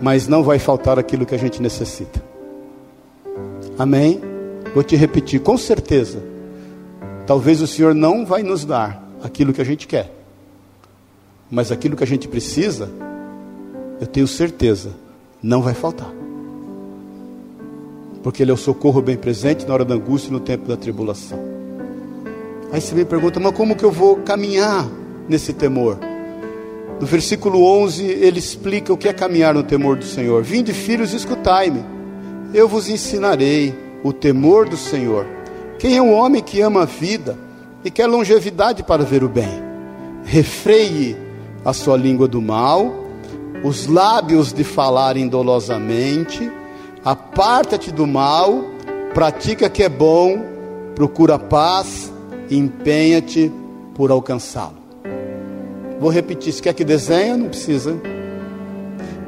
[0.00, 2.22] mas não vai faltar aquilo que a gente necessita.
[3.76, 4.20] Amém?
[4.72, 6.22] Vou te repetir, com certeza.
[7.26, 10.12] Talvez o Senhor não vai nos dar aquilo que a gente quer.
[11.50, 12.88] Mas aquilo que a gente precisa,
[14.00, 14.90] eu tenho certeza,
[15.42, 16.12] não vai faltar.
[18.22, 20.76] Porque Ele é o socorro bem presente na hora da angústia e no tempo da
[20.76, 21.38] tribulação.
[22.72, 24.88] Aí você me pergunta, mas como que eu vou caminhar
[25.28, 25.98] nesse temor?
[27.00, 30.42] No versículo 11, ele explica o que é caminhar no temor do Senhor.
[30.42, 31.82] Vinde, filhos, escutai-me.
[32.52, 35.26] Eu vos ensinarei o temor do Senhor.
[35.78, 37.36] Quem é o homem que ama a vida?
[37.84, 39.62] E quer longevidade para ver o bem.
[40.24, 41.16] Refreie
[41.64, 42.92] a sua língua do mal,
[43.64, 46.50] os lábios de falar indolosamente,
[47.04, 48.64] aparta-te do mal,
[49.14, 50.42] pratica que é bom,
[50.94, 52.12] procura paz,
[52.50, 53.50] empenha-te
[53.94, 54.78] por alcançá-lo.
[55.98, 58.00] Vou repetir, se quer que desenhe, não precisa.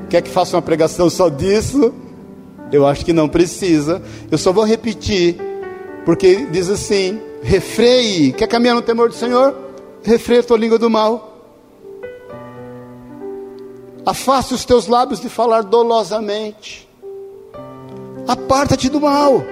[0.09, 1.93] Quer que faça uma pregação só disso?
[2.71, 4.03] Eu acho que não precisa.
[4.31, 5.37] Eu só vou repetir,
[6.07, 8.33] porque diz assim: refreie.
[8.33, 9.55] Quer caminhar no temor do Senhor?
[10.03, 11.31] Refreie a tua língua do mal.
[14.05, 16.89] Afaste os teus lábios de falar dolosamente.
[18.27, 19.43] Aparta-te do mal.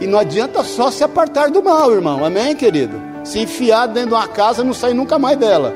[0.00, 2.24] E não adianta só se apartar do mal, irmão.
[2.24, 3.00] Amém, querido?
[3.24, 5.74] Se enfiar dentro de uma casa, não sai nunca mais dela.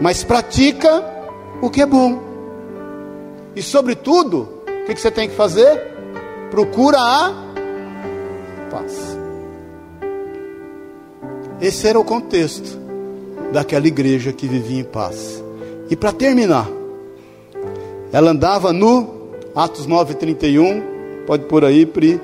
[0.00, 1.02] Mas pratica
[1.62, 2.20] o que é bom.
[3.56, 5.80] E sobretudo, o que você tem que fazer?
[6.50, 7.32] Procura a
[8.70, 9.07] paz.
[11.60, 12.78] Esse era o contexto
[13.52, 15.42] daquela igreja que vivia em paz.
[15.90, 16.68] E para terminar,
[18.12, 20.82] ela andava no Atos 9:31,
[21.26, 22.20] pode por aí, Pri,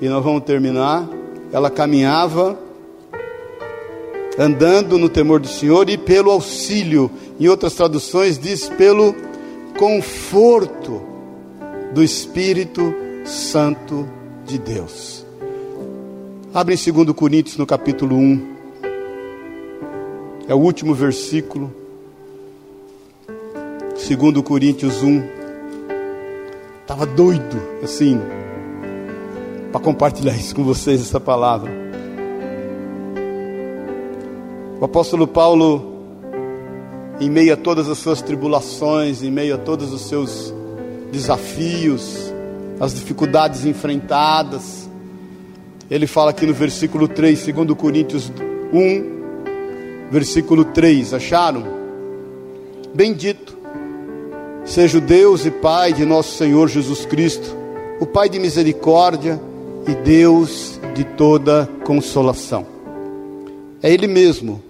[0.00, 1.08] e nós vamos terminar.
[1.52, 2.58] Ela caminhava
[4.38, 9.14] andando no temor do Senhor e pelo auxílio, em outras traduções diz pelo
[9.78, 11.00] conforto
[11.92, 14.08] do Espírito Santo
[14.44, 15.24] de Deus.
[16.52, 18.53] Abre em 2 Coríntios no capítulo 1.
[20.46, 21.72] É o último versículo.
[23.94, 25.22] 2 Coríntios 1.
[26.82, 28.20] Estava doido, assim,
[29.72, 31.72] para compartilhar isso com vocês, essa palavra.
[34.78, 35.94] O apóstolo Paulo,
[37.18, 40.52] em meio a todas as suas tribulações, em meio a todos os seus
[41.10, 42.34] desafios,
[42.78, 44.90] as dificuldades enfrentadas,
[45.90, 48.30] ele fala aqui no versículo 3, segundo Coríntios
[48.72, 49.13] 1,
[50.10, 51.64] versículo 3, acharam?
[52.94, 53.54] Bendito
[54.64, 57.54] seja o Deus e Pai de nosso Senhor Jesus Cristo,
[58.00, 59.40] o Pai de misericórdia
[59.86, 62.66] e Deus de toda consolação.
[63.82, 64.62] É Ele mesmo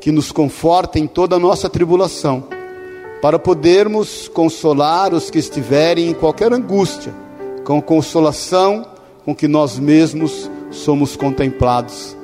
[0.00, 2.44] que nos conforta em toda a nossa tribulação,
[3.20, 7.12] para podermos consolar os que estiverem em qualquer angústia,
[7.64, 8.86] com consolação
[9.24, 12.14] com que nós mesmos somos contemplados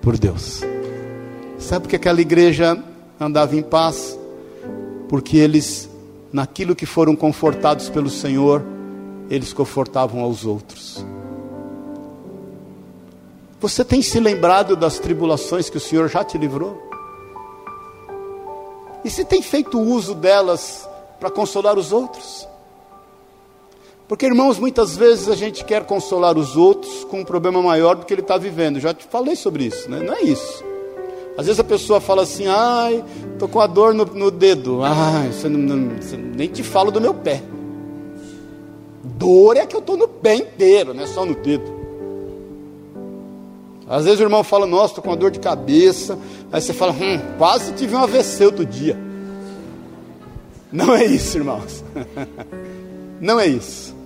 [0.00, 0.67] por Deus.
[1.68, 2.82] Sabe por que aquela igreja
[3.20, 4.18] andava em paz?
[5.06, 5.86] Porque eles,
[6.32, 8.64] naquilo que foram confortados pelo Senhor,
[9.28, 11.04] eles confortavam aos outros.
[13.60, 16.90] Você tem se lembrado das tribulações que o Senhor já te livrou?
[19.04, 20.88] E se tem feito uso delas
[21.20, 22.48] para consolar os outros?
[24.08, 28.06] Porque, irmãos, muitas vezes a gente quer consolar os outros com um problema maior do
[28.06, 28.80] que ele está vivendo.
[28.80, 30.00] Já te falei sobre isso, né?
[30.00, 30.67] não é isso.
[31.38, 34.82] Às vezes a pessoa fala assim, ai, estou com a dor no, no dedo.
[34.82, 37.42] Ai, você, não, você nem te falo do meu pé.
[39.02, 41.78] Dor é que eu estou no pé inteiro, não é só no dedo.
[43.88, 46.18] Às vezes o irmão fala, nossa, estou com uma dor de cabeça.
[46.52, 48.98] Aí você fala, hum, quase tive um AVC outro dia.
[50.70, 51.82] Não é isso, irmãos.
[53.20, 53.96] Não é isso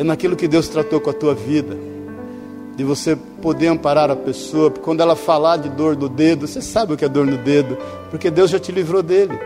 [0.00, 1.76] é naquilo que Deus tratou com a tua vida,
[2.80, 6.62] de você poder amparar a pessoa, porque quando ela falar de dor do dedo, você
[6.62, 7.76] sabe o que é dor no dedo,
[8.10, 9.38] porque Deus já te livrou dele.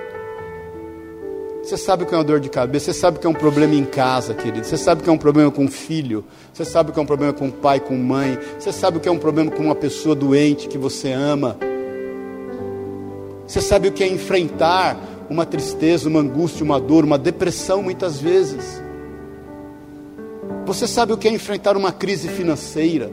[1.60, 3.34] Você sabe o que é uma dor de cabeça, você sabe o que é um
[3.34, 4.64] problema em casa, querido.
[4.64, 7.06] Você sabe o que é um problema com filho, você sabe o que é um
[7.06, 10.14] problema com pai, com mãe, você sabe o que é um problema com uma pessoa
[10.14, 11.56] doente que você ama.
[13.48, 14.96] Você sabe o que é enfrentar
[15.28, 18.80] uma tristeza, uma angústia, uma dor, uma depressão muitas vezes.
[20.66, 23.10] Você sabe o que é enfrentar uma crise financeira.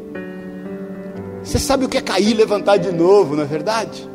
[1.44, 4.10] Você sabe o que é cair e levantar de novo, não é verdade?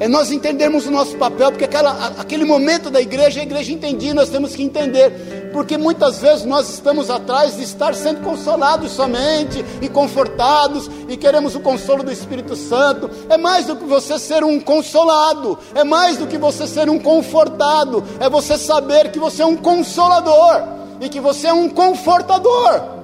[0.00, 4.14] É nós entendermos o nosso papel, porque aquela, aquele momento da igreja, a igreja entendia,
[4.14, 9.64] nós temos que entender, porque muitas vezes nós estamos atrás de estar sendo consolados somente
[9.80, 13.10] e confortados, e queremos o consolo do Espírito Santo.
[13.28, 16.98] É mais do que você ser um consolado, é mais do que você ser um
[16.98, 22.94] confortado, é você saber que você é um consolador e que você é um confortador.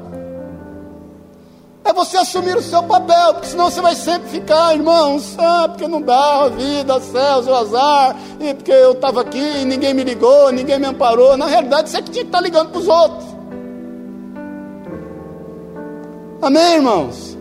[1.82, 5.88] É você assumir o seu papel, porque senão você vai sempre ficar, irmãos, ah, porque
[5.88, 10.04] não dá, a vida, céus, o azar, e porque eu estava aqui e ninguém me
[10.04, 11.36] ligou, ninguém me amparou.
[11.36, 13.24] Na realidade, você é que tinha que estar tá ligando para os outros.
[16.42, 17.36] Amém, irmãos?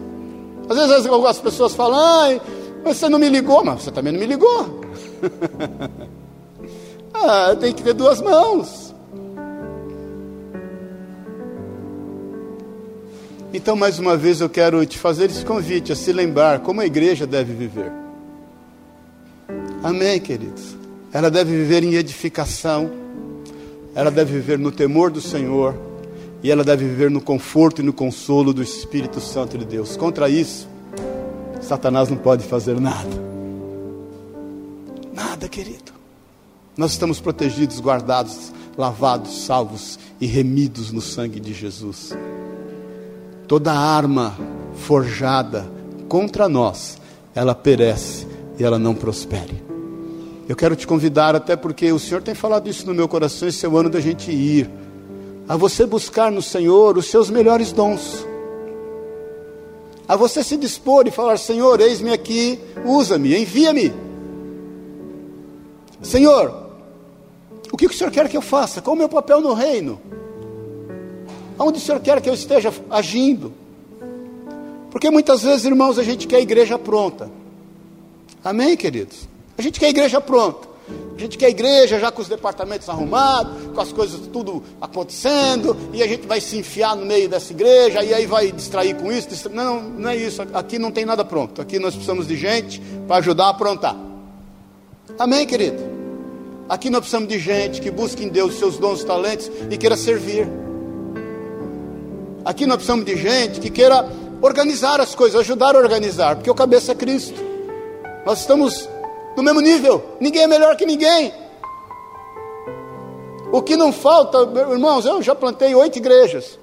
[0.69, 2.41] Às vezes algumas pessoas falam, ai,
[2.83, 4.81] você não me ligou, mas você também não me ligou.
[7.13, 8.88] ah, tem que ter duas mãos.
[13.51, 16.85] Então, mais uma vez, eu quero te fazer esse convite a se lembrar como a
[16.85, 17.91] igreja deve viver.
[19.81, 20.75] Amém, queridos?
[21.11, 22.91] Ela deve viver em edificação,
[23.95, 25.75] ela deve viver no temor do Senhor,
[26.43, 29.97] e ela deve viver no conforto e no consolo do Espírito Santo de Deus.
[29.97, 30.69] Contra isso,
[31.59, 33.09] Satanás não pode fazer nada.
[35.11, 35.91] Nada, querido.
[36.77, 42.15] Nós estamos protegidos, guardados, lavados, salvos e remidos no sangue de Jesus
[43.49, 44.37] toda arma
[44.75, 45.65] forjada
[46.07, 46.99] contra nós,
[47.33, 48.27] ela perece
[48.59, 49.63] e ela não prospere.
[50.47, 53.65] Eu quero te convidar, até porque o Senhor tem falado isso no meu coração, esse
[53.65, 54.69] é o ano da gente ir,
[55.47, 58.23] a você buscar no Senhor os seus melhores dons,
[60.07, 63.91] a você se dispor e falar: Senhor, eis-me aqui, usa-me, envia-me.
[66.03, 66.53] Senhor,
[67.71, 68.79] o que o Senhor quer que eu faça?
[68.79, 69.99] Qual o meu papel no reino?
[71.59, 73.51] Aonde o Senhor quer que eu esteja agindo?
[74.89, 77.29] Porque muitas vezes, irmãos, a gente quer a igreja pronta.
[78.41, 79.27] Amém, queridos?
[79.57, 80.69] A gente quer a igreja pronta.
[81.15, 85.75] A gente quer a igreja já com os departamentos arrumados, com as coisas tudo acontecendo,
[85.93, 89.11] e a gente vai se enfiar no meio dessa igreja, e aí vai distrair com
[89.11, 89.49] isso.
[89.49, 90.41] Não, não é isso.
[90.53, 91.61] Aqui não tem nada pronto.
[91.61, 93.97] Aqui nós precisamos de gente para ajudar a aprontar.
[95.19, 95.83] Amém, querido?
[96.69, 99.77] Aqui nós precisamos de gente que busque em Deus os seus dons e talentos e
[99.77, 100.47] queira servir.
[102.49, 104.09] Aqui nós precisamos de gente que queira
[104.41, 107.39] organizar as coisas, ajudar a organizar, porque o cabeça é Cristo.
[108.25, 108.89] Nós estamos
[109.37, 111.31] no mesmo nível, ninguém é melhor que ninguém.
[113.51, 116.57] O que não falta, irmãos, eu já plantei oito igrejas.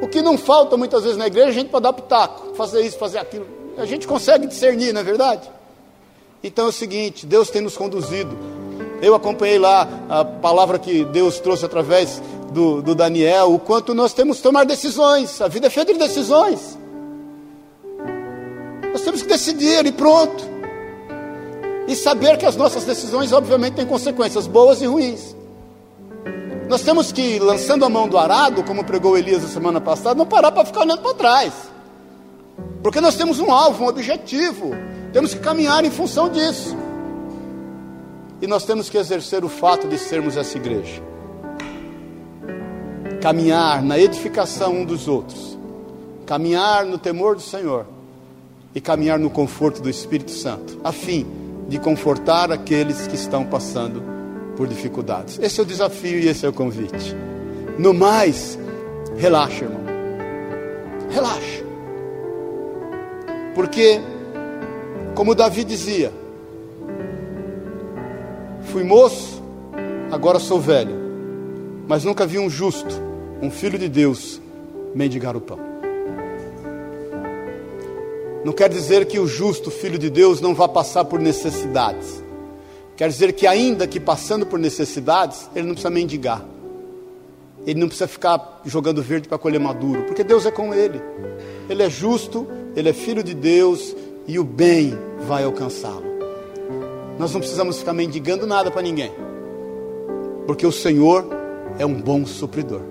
[0.00, 2.96] O que não falta muitas vezes na igreja, a gente para dar pitaco, fazer isso,
[2.96, 3.46] fazer aquilo.
[3.76, 5.50] A gente consegue discernir, não é verdade?
[6.42, 8.34] Então é o seguinte: Deus tem nos conduzido.
[9.00, 12.20] Eu acompanhei lá a palavra que Deus trouxe através
[12.52, 15.40] do, do Daniel, o quanto nós temos que tomar decisões.
[15.40, 16.78] A vida é feita de decisões.
[18.92, 20.44] Nós temos que decidir e pronto.
[21.86, 25.36] E saber que as nossas decisões, obviamente, têm consequências boas e ruins.
[26.68, 30.26] Nós temos que, lançando a mão do arado, como pregou Elias a semana passada, não
[30.26, 31.52] parar para ficar olhando para trás.
[32.82, 34.72] Porque nós temos um alvo, um objetivo.
[35.12, 36.76] Temos que caminhar em função disso.
[38.40, 41.02] E nós temos que exercer o fato de sermos essa igreja.
[43.20, 45.58] Caminhar na edificação um dos outros.
[46.24, 47.86] Caminhar no temor do Senhor.
[48.74, 50.78] E caminhar no conforto do Espírito Santo.
[50.84, 51.26] A fim
[51.68, 54.02] de confortar aqueles que estão passando
[54.56, 55.38] por dificuldades.
[55.40, 57.14] Esse é o desafio e esse é o convite.
[57.78, 58.58] No mais,
[59.16, 59.82] relaxa, irmão.
[61.10, 61.64] Relaxa.
[63.54, 64.00] Porque,
[65.14, 66.12] como Davi dizia,
[68.68, 69.42] fui moço,
[70.12, 70.94] agora sou velho,
[71.88, 72.94] mas nunca vi um justo,
[73.40, 74.40] um filho de Deus,
[74.94, 75.58] mendigar o pão.
[78.44, 82.22] Não quer dizer que o justo filho de Deus não vá passar por necessidades.
[82.96, 86.44] Quer dizer que, ainda que passando por necessidades, ele não precisa mendigar.
[87.66, 91.00] Ele não precisa ficar jogando verde para colher maduro, porque Deus é com ele.
[91.68, 92.46] Ele é justo,
[92.76, 93.94] ele é filho de Deus
[94.26, 94.96] e o bem
[95.26, 96.07] vai alcançá-lo.
[97.18, 99.12] Nós não precisamos ficar mendigando nada para ninguém,
[100.46, 101.26] porque o Senhor
[101.78, 102.82] é um bom supridor.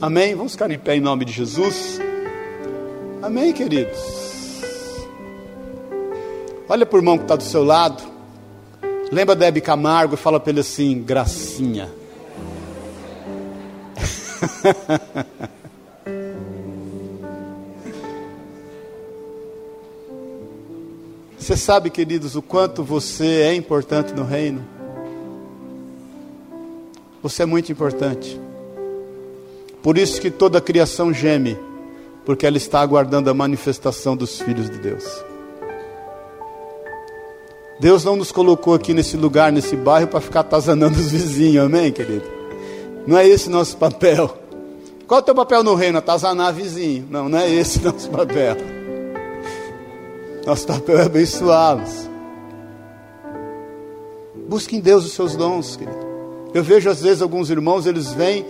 [0.00, 0.34] Amém?
[0.34, 1.98] Vamos ficar em pé em nome de Jesus.
[3.22, 3.98] Amém, queridos.
[6.68, 8.02] Olha para o irmão que está do seu lado.
[9.10, 11.88] Lembra da Camargo e fala para ele assim: gracinha.
[21.42, 24.64] Você sabe, queridos, o quanto você é importante no reino?
[27.20, 28.40] Você é muito importante.
[29.82, 31.58] Por isso que toda a criação geme,
[32.24, 35.04] porque ela está aguardando a manifestação dos filhos de Deus.
[37.80, 41.90] Deus não nos colocou aqui nesse lugar, nesse bairro, para ficar atazanando os vizinhos, amém,
[41.90, 42.24] querido?
[43.04, 44.38] Não é esse nosso papel.
[45.08, 45.98] Qual é o teu papel no reino?
[45.98, 47.04] Atazanar vizinho.
[47.10, 48.81] Não, não é esse nosso papel.
[50.46, 52.10] Nosso papel é abençoá-los.
[54.48, 56.12] Busque em Deus os seus dons, querido.
[56.52, 58.44] Eu vejo às vezes alguns irmãos, eles vêm,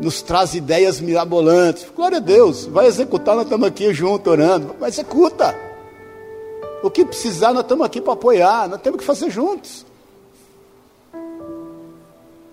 [0.00, 1.86] nos traz ideias mirabolantes.
[1.94, 4.76] Glória a Deus, vai executar, nós estamos aqui junto orando.
[4.78, 5.58] Mas executa.
[6.82, 9.86] O que precisar, nós estamos aqui para apoiar, nós temos que fazer juntos.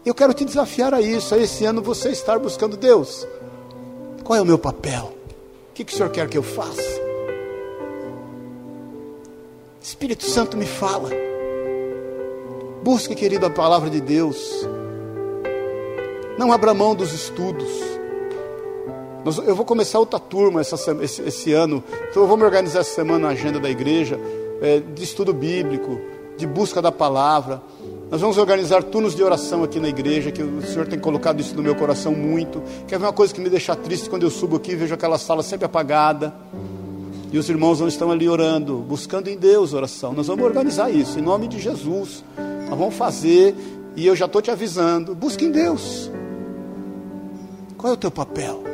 [0.06, 3.28] Eu quero te desafiar a isso, a esse ano você estar buscando Deus.
[4.24, 5.14] Qual é o meu papel?
[5.70, 7.09] O que, que o Senhor quer que eu faça?
[9.82, 11.10] Espírito Santo me fala.
[12.84, 14.68] Busque, querido, a palavra de Deus.
[16.38, 17.70] Não abra mão dos estudos.
[19.46, 22.96] Eu vou começar outra turma essa, esse, esse, ano, então eu vou me organizar essa
[22.96, 24.18] semana na agenda da igreja,
[24.62, 26.00] é, de estudo bíblico,
[26.38, 27.62] de busca da palavra.
[28.10, 31.54] Nós vamos organizar turnos de oração aqui na igreja, que o Senhor tem colocado isso
[31.56, 32.62] no meu coração muito.
[32.88, 35.18] Quer ver uma coisa que me deixa triste quando eu subo aqui e vejo aquela
[35.18, 36.34] sala sempre apagada.
[37.32, 40.14] E os irmãos não estão ali orando, buscando em Deus oração.
[40.14, 42.24] Nós vamos organizar isso, em nome de Jesus.
[42.70, 43.56] Nós vamos fazer,
[43.96, 46.12] e eu já estou te avisando: busque em Deus.
[47.78, 48.70] Qual é o teu papel?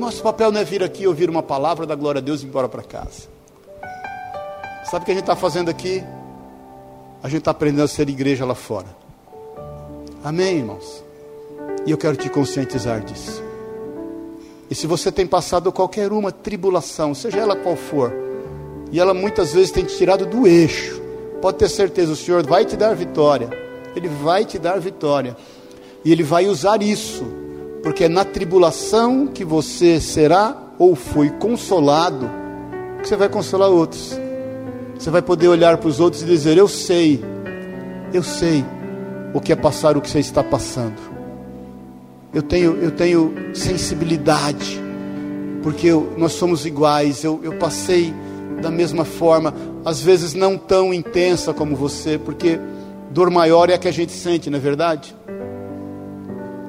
[0.00, 2.48] nosso papel não é vir aqui ouvir uma palavra da glória a Deus e ir
[2.48, 3.28] embora para casa.
[4.90, 6.02] Sabe o que a gente está fazendo aqui?
[7.22, 8.88] A gente está aprendendo a ser igreja lá fora.
[10.24, 11.04] Amém, irmãos?
[11.86, 13.49] E eu quero te conscientizar disso.
[14.70, 18.12] E se você tem passado qualquer uma tribulação, seja ela qual for,
[18.92, 21.02] e ela muitas vezes tem te tirado do eixo,
[21.42, 23.50] pode ter certeza, o Senhor vai te dar vitória.
[23.96, 25.36] Ele vai te dar vitória.
[26.04, 27.24] E Ele vai usar isso
[27.82, 32.30] porque é na tribulação que você será ou foi consolado,
[33.00, 34.18] que você vai consolar outros.
[34.98, 37.24] Você vai poder olhar para os outros e dizer: Eu sei,
[38.12, 38.64] eu sei
[39.32, 41.09] o que é passar o que você está passando.
[42.32, 44.80] Eu tenho, eu tenho sensibilidade,
[45.64, 47.24] porque eu, nós somos iguais.
[47.24, 48.14] Eu, eu passei
[48.62, 49.52] da mesma forma,
[49.84, 52.60] às vezes não tão intensa como você, porque
[53.10, 55.16] dor maior é a que a gente sente, não é verdade?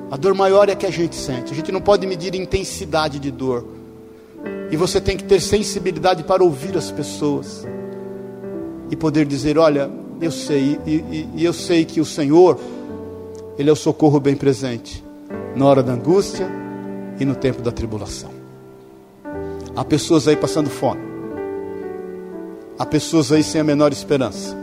[0.09, 1.53] A dor maior é a que a gente sente.
[1.53, 3.65] A gente não pode medir intensidade de dor.
[4.71, 7.67] E você tem que ter sensibilidade para ouvir as pessoas
[8.89, 12.59] e poder dizer: Olha, eu sei, e, e, e eu sei que o Senhor,
[13.59, 15.10] Ele é o socorro bem presente
[15.55, 16.47] na hora da angústia
[17.19, 18.31] e no tempo da tribulação.
[19.75, 21.11] Há pessoas aí passando fome,
[22.81, 24.57] Há pessoas aí sem a menor esperança.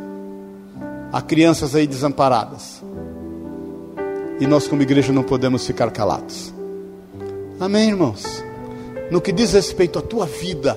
[1.12, 2.82] Há crianças aí desamparadas.
[4.41, 6.53] E nós, como igreja, não podemos ficar calados.
[7.61, 8.43] Amém, irmãos?
[9.09, 10.76] No que diz respeito à tua vida,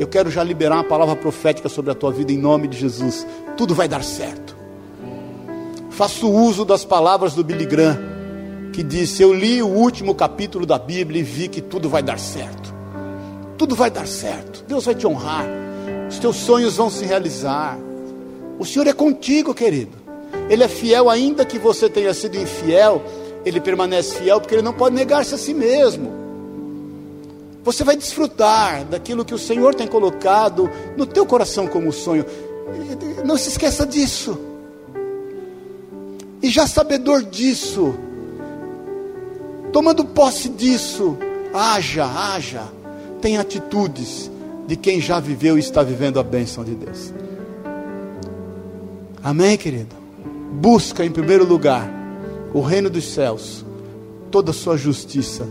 [0.00, 3.24] eu quero já liberar uma palavra profética sobre a tua vida em nome de Jesus.
[3.56, 4.56] Tudo vai dar certo.
[5.90, 8.00] Faço uso das palavras do Billy Graham,
[8.78, 12.16] que disse: Eu li o último capítulo da Bíblia e vi que tudo vai dar
[12.16, 12.72] certo.
[13.56, 14.62] Tudo vai dar certo.
[14.68, 15.44] Deus vai te honrar.
[16.08, 17.76] Os teus sonhos vão se realizar.
[18.56, 19.98] O Senhor é contigo, querido.
[20.48, 23.02] Ele é fiel, ainda que você tenha sido infiel,
[23.44, 26.12] ele permanece fiel porque ele não pode negar-se a si mesmo.
[27.64, 32.24] Você vai desfrutar daquilo que o Senhor tem colocado no teu coração como sonho.
[33.24, 34.38] Não se esqueça disso.
[36.40, 37.92] E já sabedor disso,
[39.72, 41.16] tomando posse disso,
[41.52, 42.62] haja, haja,
[43.20, 44.30] tem atitudes
[44.66, 47.12] de quem já viveu e está vivendo a bênção de Deus.
[49.22, 49.96] Amém, querido?
[50.52, 51.88] Busca em primeiro lugar
[52.52, 53.64] o reino dos céus,
[54.30, 55.46] toda a sua justiça,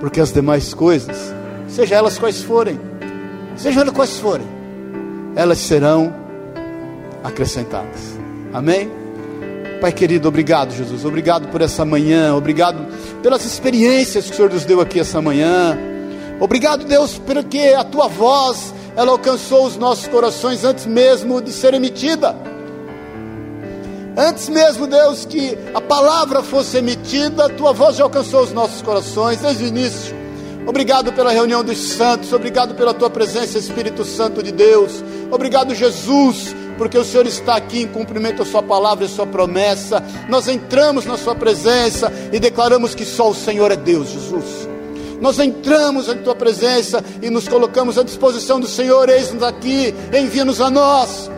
[0.00, 1.34] porque as demais coisas,
[1.68, 2.78] seja elas quais forem,
[3.56, 4.46] sejam elas quais forem,
[5.34, 6.14] elas serão
[7.22, 8.16] acrescentadas.
[8.52, 9.05] Amém?
[9.80, 11.04] Pai querido, obrigado, Jesus.
[11.04, 12.34] Obrigado por essa manhã.
[12.34, 12.86] Obrigado
[13.22, 15.78] pelas experiências que o Senhor nos deu aqui essa manhã.
[16.40, 21.74] Obrigado, Deus, porque a tua voz ela alcançou os nossos corações antes mesmo de ser
[21.74, 22.34] emitida.
[24.16, 28.80] Antes mesmo, Deus, que a palavra fosse emitida, a tua voz já alcançou os nossos
[28.80, 30.16] corações desde o início.
[30.66, 35.04] Obrigado pela reunião dos santos, obrigado pela tua presença, Espírito Santo de Deus.
[35.30, 39.26] Obrigado, Jesus, porque o Senhor está aqui em cumprimento a Sua palavra e a Sua
[39.26, 40.02] promessa.
[40.28, 44.68] Nós entramos na Sua presença e declaramos que só o Senhor é Deus, Jesus.
[45.20, 49.08] Nós entramos em Tua presença e nos colocamos à disposição do Senhor.
[49.08, 51.30] Eis-nos aqui, envia-nos a nós.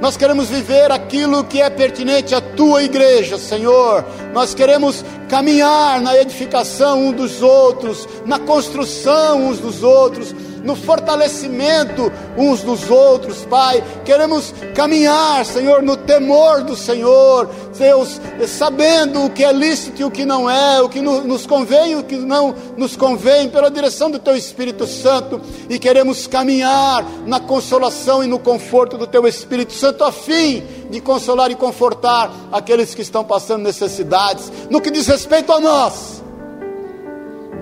[0.00, 4.04] Nós queremos viver aquilo que é pertinente à tua igreja, Senhor.
[4.32, 10.34] Nós queremos caminhar na edificação um dos outros, na construção uns dos outros,
[10.66, 13.82] no fortalecimento uns dos outros, Pai.
[14.04, 17.48] Queremos caminhar, Senhor, no temor do Senhor,
[17.78, 21.92] Deus, sabendo o que é lícito e o que não é, o que nos convém
[21.92, 25.40] e o que não nos convém, pela direção do Teu Espírito Santo,
[25.70, 31.00] e queremos caminhar na consolação e no conforto do Teu Espírito Santo, a fim de
[31.00, 36.24] consolar e confortar aqueles que estão passando necessidades, no que diz respeito a nós,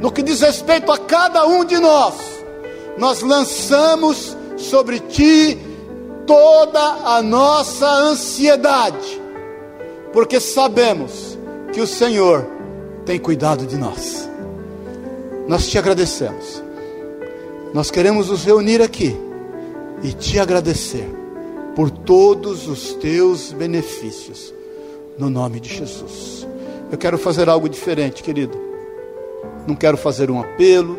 [0.00, 2.33] no que diz respeito a cada um de nós
[2.98, 5.58] nós lançamos sobre ti
[6.26, 9.20] toda a nossa ansiedade,
[10.12, 11.38] porque sabemos
[11.72, 12.46] que o Senhor
[13.04, 14.28] tem cuidado de nós.
[15.46, 16.62] Nós te agradecemos.
[17.74, 19.16] Nós queremos nos reunir aqui
[20.02, 21.08] e te agradecer
[21.74, 24.54] por todos os teus benefícios,
[25.18, 26.46] no nome de Jesus.
[26.90, 28.56] Eu quero fazer algo diferente, querido.
[29.66, 30.98] Não quero fazer um apelo,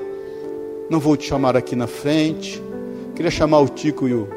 [0.89, 2.61] não vou te chamar aqui na frente.
[3.15, 4.27] Queria chamar o Tico e o,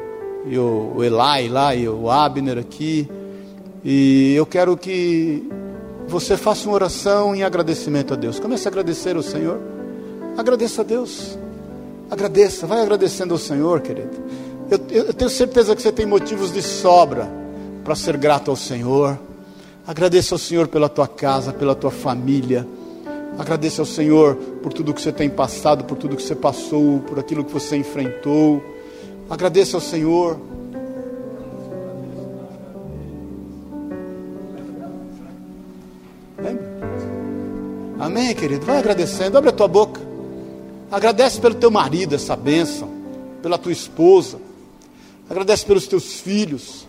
[0.45, 3.09] e o, Elai lá e o Abner aqui.
[3.83, 5.47] E eu quero que
[6.07, 8.39] você faça uma oração em agradecimento a Deus.
[8.39, 9.59] Comece a agradecer ao Senhor.
[10.37, 11.37] Agradeça a Deus.
[12.09, 14.17] Agradeça, vai agradecendo ao Senhor, querido.
[14.71, 17.29] Eu, eu tenho certeza que você tem motivos de sobra
[17.83, 19.19] para ser grato ao Senhor.
[19.85, 22.67] Agradeça ao Senhor pela tua casa, pela tua família.
[23.37, 27.19] Agradeça ao Senhor por tudo que você tem passado, por tudo que você passou, por
[27.19, 28.61] aquilo que você enfrentou.
[29.29, 30.39] Agradeça ao Senhor.
[37.99, 38.65] Amém, querido?
[38.65, 40.01] Vai agradecendo, abre a tua boca.
[40.89, 42.89] Agradece pelo teu marido essa bênção,
[43.41, 44.39] pela tua esposa.
[45.29, 46.87] Agradece pelos teus filhos.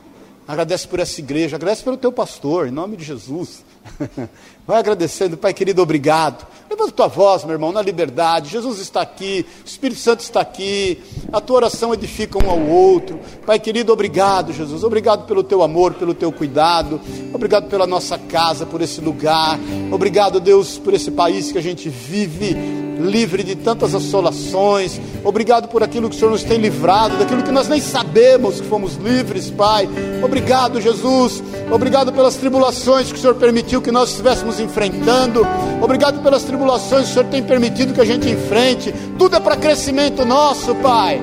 [0.48, 1.56] Agradece por essa igreja.
[1.56, 3.62] Agradece pelo teu pastor, em nome de Jesus.
[4.66, 6.46] Vai agradecendo, Pai querido, obrigado.
[6.68, 8.50] Levanta tua voz, meu irmão, na liberdade.
[8.50, 10.98] Jesus está aqui, o Espírito Santo está aqui.
[11.32, 13.18] A tua oração edifica um ao outro.
[13.44, 14.84] Pai querido, obrigado, Jesus.
[14.84, 17.00] Obrigado pelo teu amor, pelo teu cuidado.
[17.34, 19.58] Obrigado pela nossa casa, por esse lugar.
[19.90, 22.56] Obrigado, Deus, por esse país que a gente vive
[23.00, 25.00] livre de tantas assolações.
[25.24, 28.66] Obrigado por aquilo que o Senhor nos tem livrado, daquilo que nós nem sabemos que
[28.66, 29.88] fomos livres, Pai.
[30.22, 31.42] Obrigado, Jesus.
[31.70, 35.46] Obrigado pelas tribulações que o Senhor permitiu que nós estivéssemos enfrentando.
[35.82, 38.90] Obrigado pelas tribulações que o Senhor tem permitido que a gente enfrente.
[39.18, 41.20] Tudo é para crescimento nosso, Pai.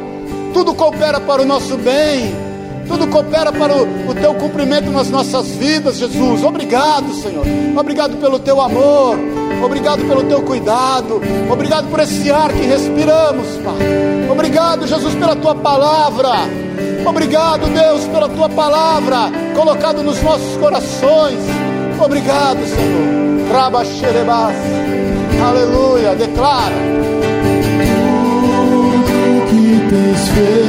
[0.54, 2.34] Tudo coopera para o nosso bem.
[2.88, 6.44] Tudo coopera para o, o, teu cumprimento nas nossas vidas, Jesus.
[6.44, 7.46] Obrigado, Senhor.
[7.76, 9.18] Obrigado pelo teu amor.
[9.64, 11.22] Obrigado pelo teu cuidado.
[11.52, 14.32] Obrigado por esse ar que respiramos, Pai.
[14.32, 16.30] Obrigado, Jesus, pela tua palavra.
[17.06, 21.40] Obrigado, Deus, pela tua palavra colocada nos nossos corações.
[22.00, 23.52] Obrigado, Senhor.
[23.52, 24.56] Raba xerebas.
[25.50, 26.16] Aleluia.
[26.16, 26.76] Declara.
[28.72, 30.67] Tudo que tens feito.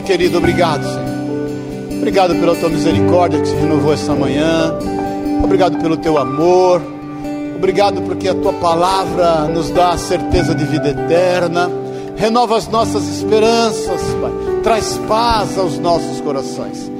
[0.00, 1.98] Querido, obrigado, Senhor.
[1.98, 4.74] Obrigado pela tua misericórdia que se renovou essa manhã.
[5.42, 6.82] Obrigado pelo teu amor.
[7.56, 11.70] Obrigado porque a tua palavra nos dá a certeza de vida eterna.
[12.16, 14.32] Renova as nossas esperanças, Pai.
[14.62, 16.90] Traz paz aos nossos corações.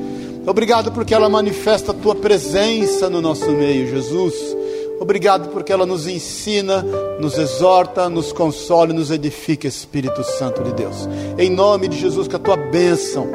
[0.46, 4.53] Obrigado porque ela manifesta a tua presença no nosso meio, Jesus.
[5.00, 6.82] Obrigado porque ela nos ensina,
[7.20, 11.08] nos exorta, nos consola e nos edifica, Espírito Santo de Deus.
[11.36, 13.26] Em nome de Jesus, que a tua bênção,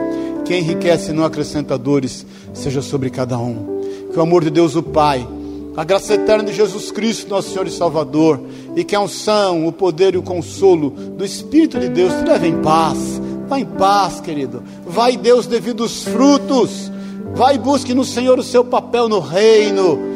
[0.45, 3.82] que enriquece e não acrescenta dores, seja sobre cada um.
[4.12, 5.28] Que o amor de Deus, o Pai,
[5.76, 8.39] a graça eterna de Jesus Cristo, nosso Senhor e Salvador,
[8.76, 12.47] e que a unção, o poder e o consolo do Espírito de Deus te leve
[12.47, 13.22] em paz.
[13.47, 14.64] Vá em paz, querido.
[14.86, 16.91] Vai, Deus, devido os frutos.
[17.36, 20.09] Vai e busque no Senhor o seu papel no reino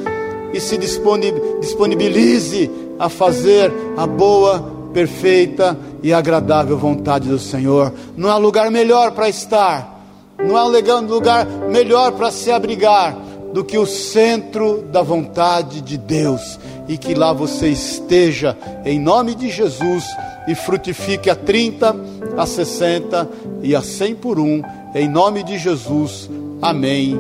[0.54, 7.92] e se disponibilize a fazer a boa, perfeita e agradável vontade do Senhor.
[8.16, 10.06] Não há lugar melhor para estar,
[10.38, 13.18] não há lugar melhor para se abrigar
[13.52, 16.60] do que o centro da vontade de Deus.
[16.88, 20.04] E que lá você esteja, em nome de Jesus,
[20.48, 21.96] e frutifique a 30,
[22.38, 23.30] a 60
[23.62, 24.62] e a 100 por um,
[24.94, 26.30] em nome de Jesus.
[26.62, 27.18] Amém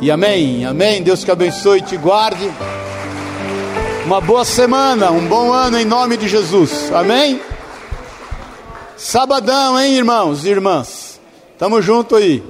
[0.00, 0.64] e amém.
[0.64, 1.02] Amém.
[1.02, 2.50] Deus te abençoe e te guarde.
[4.04, 6.90] Uma boa semana, um bom ano em nome de Jesus.
[6.92, 7.40] Amém.
[8.96, 11.20] Sabadão, hein, irmãos e irmãs?
[11.58, 12.42] Tamo junto aí.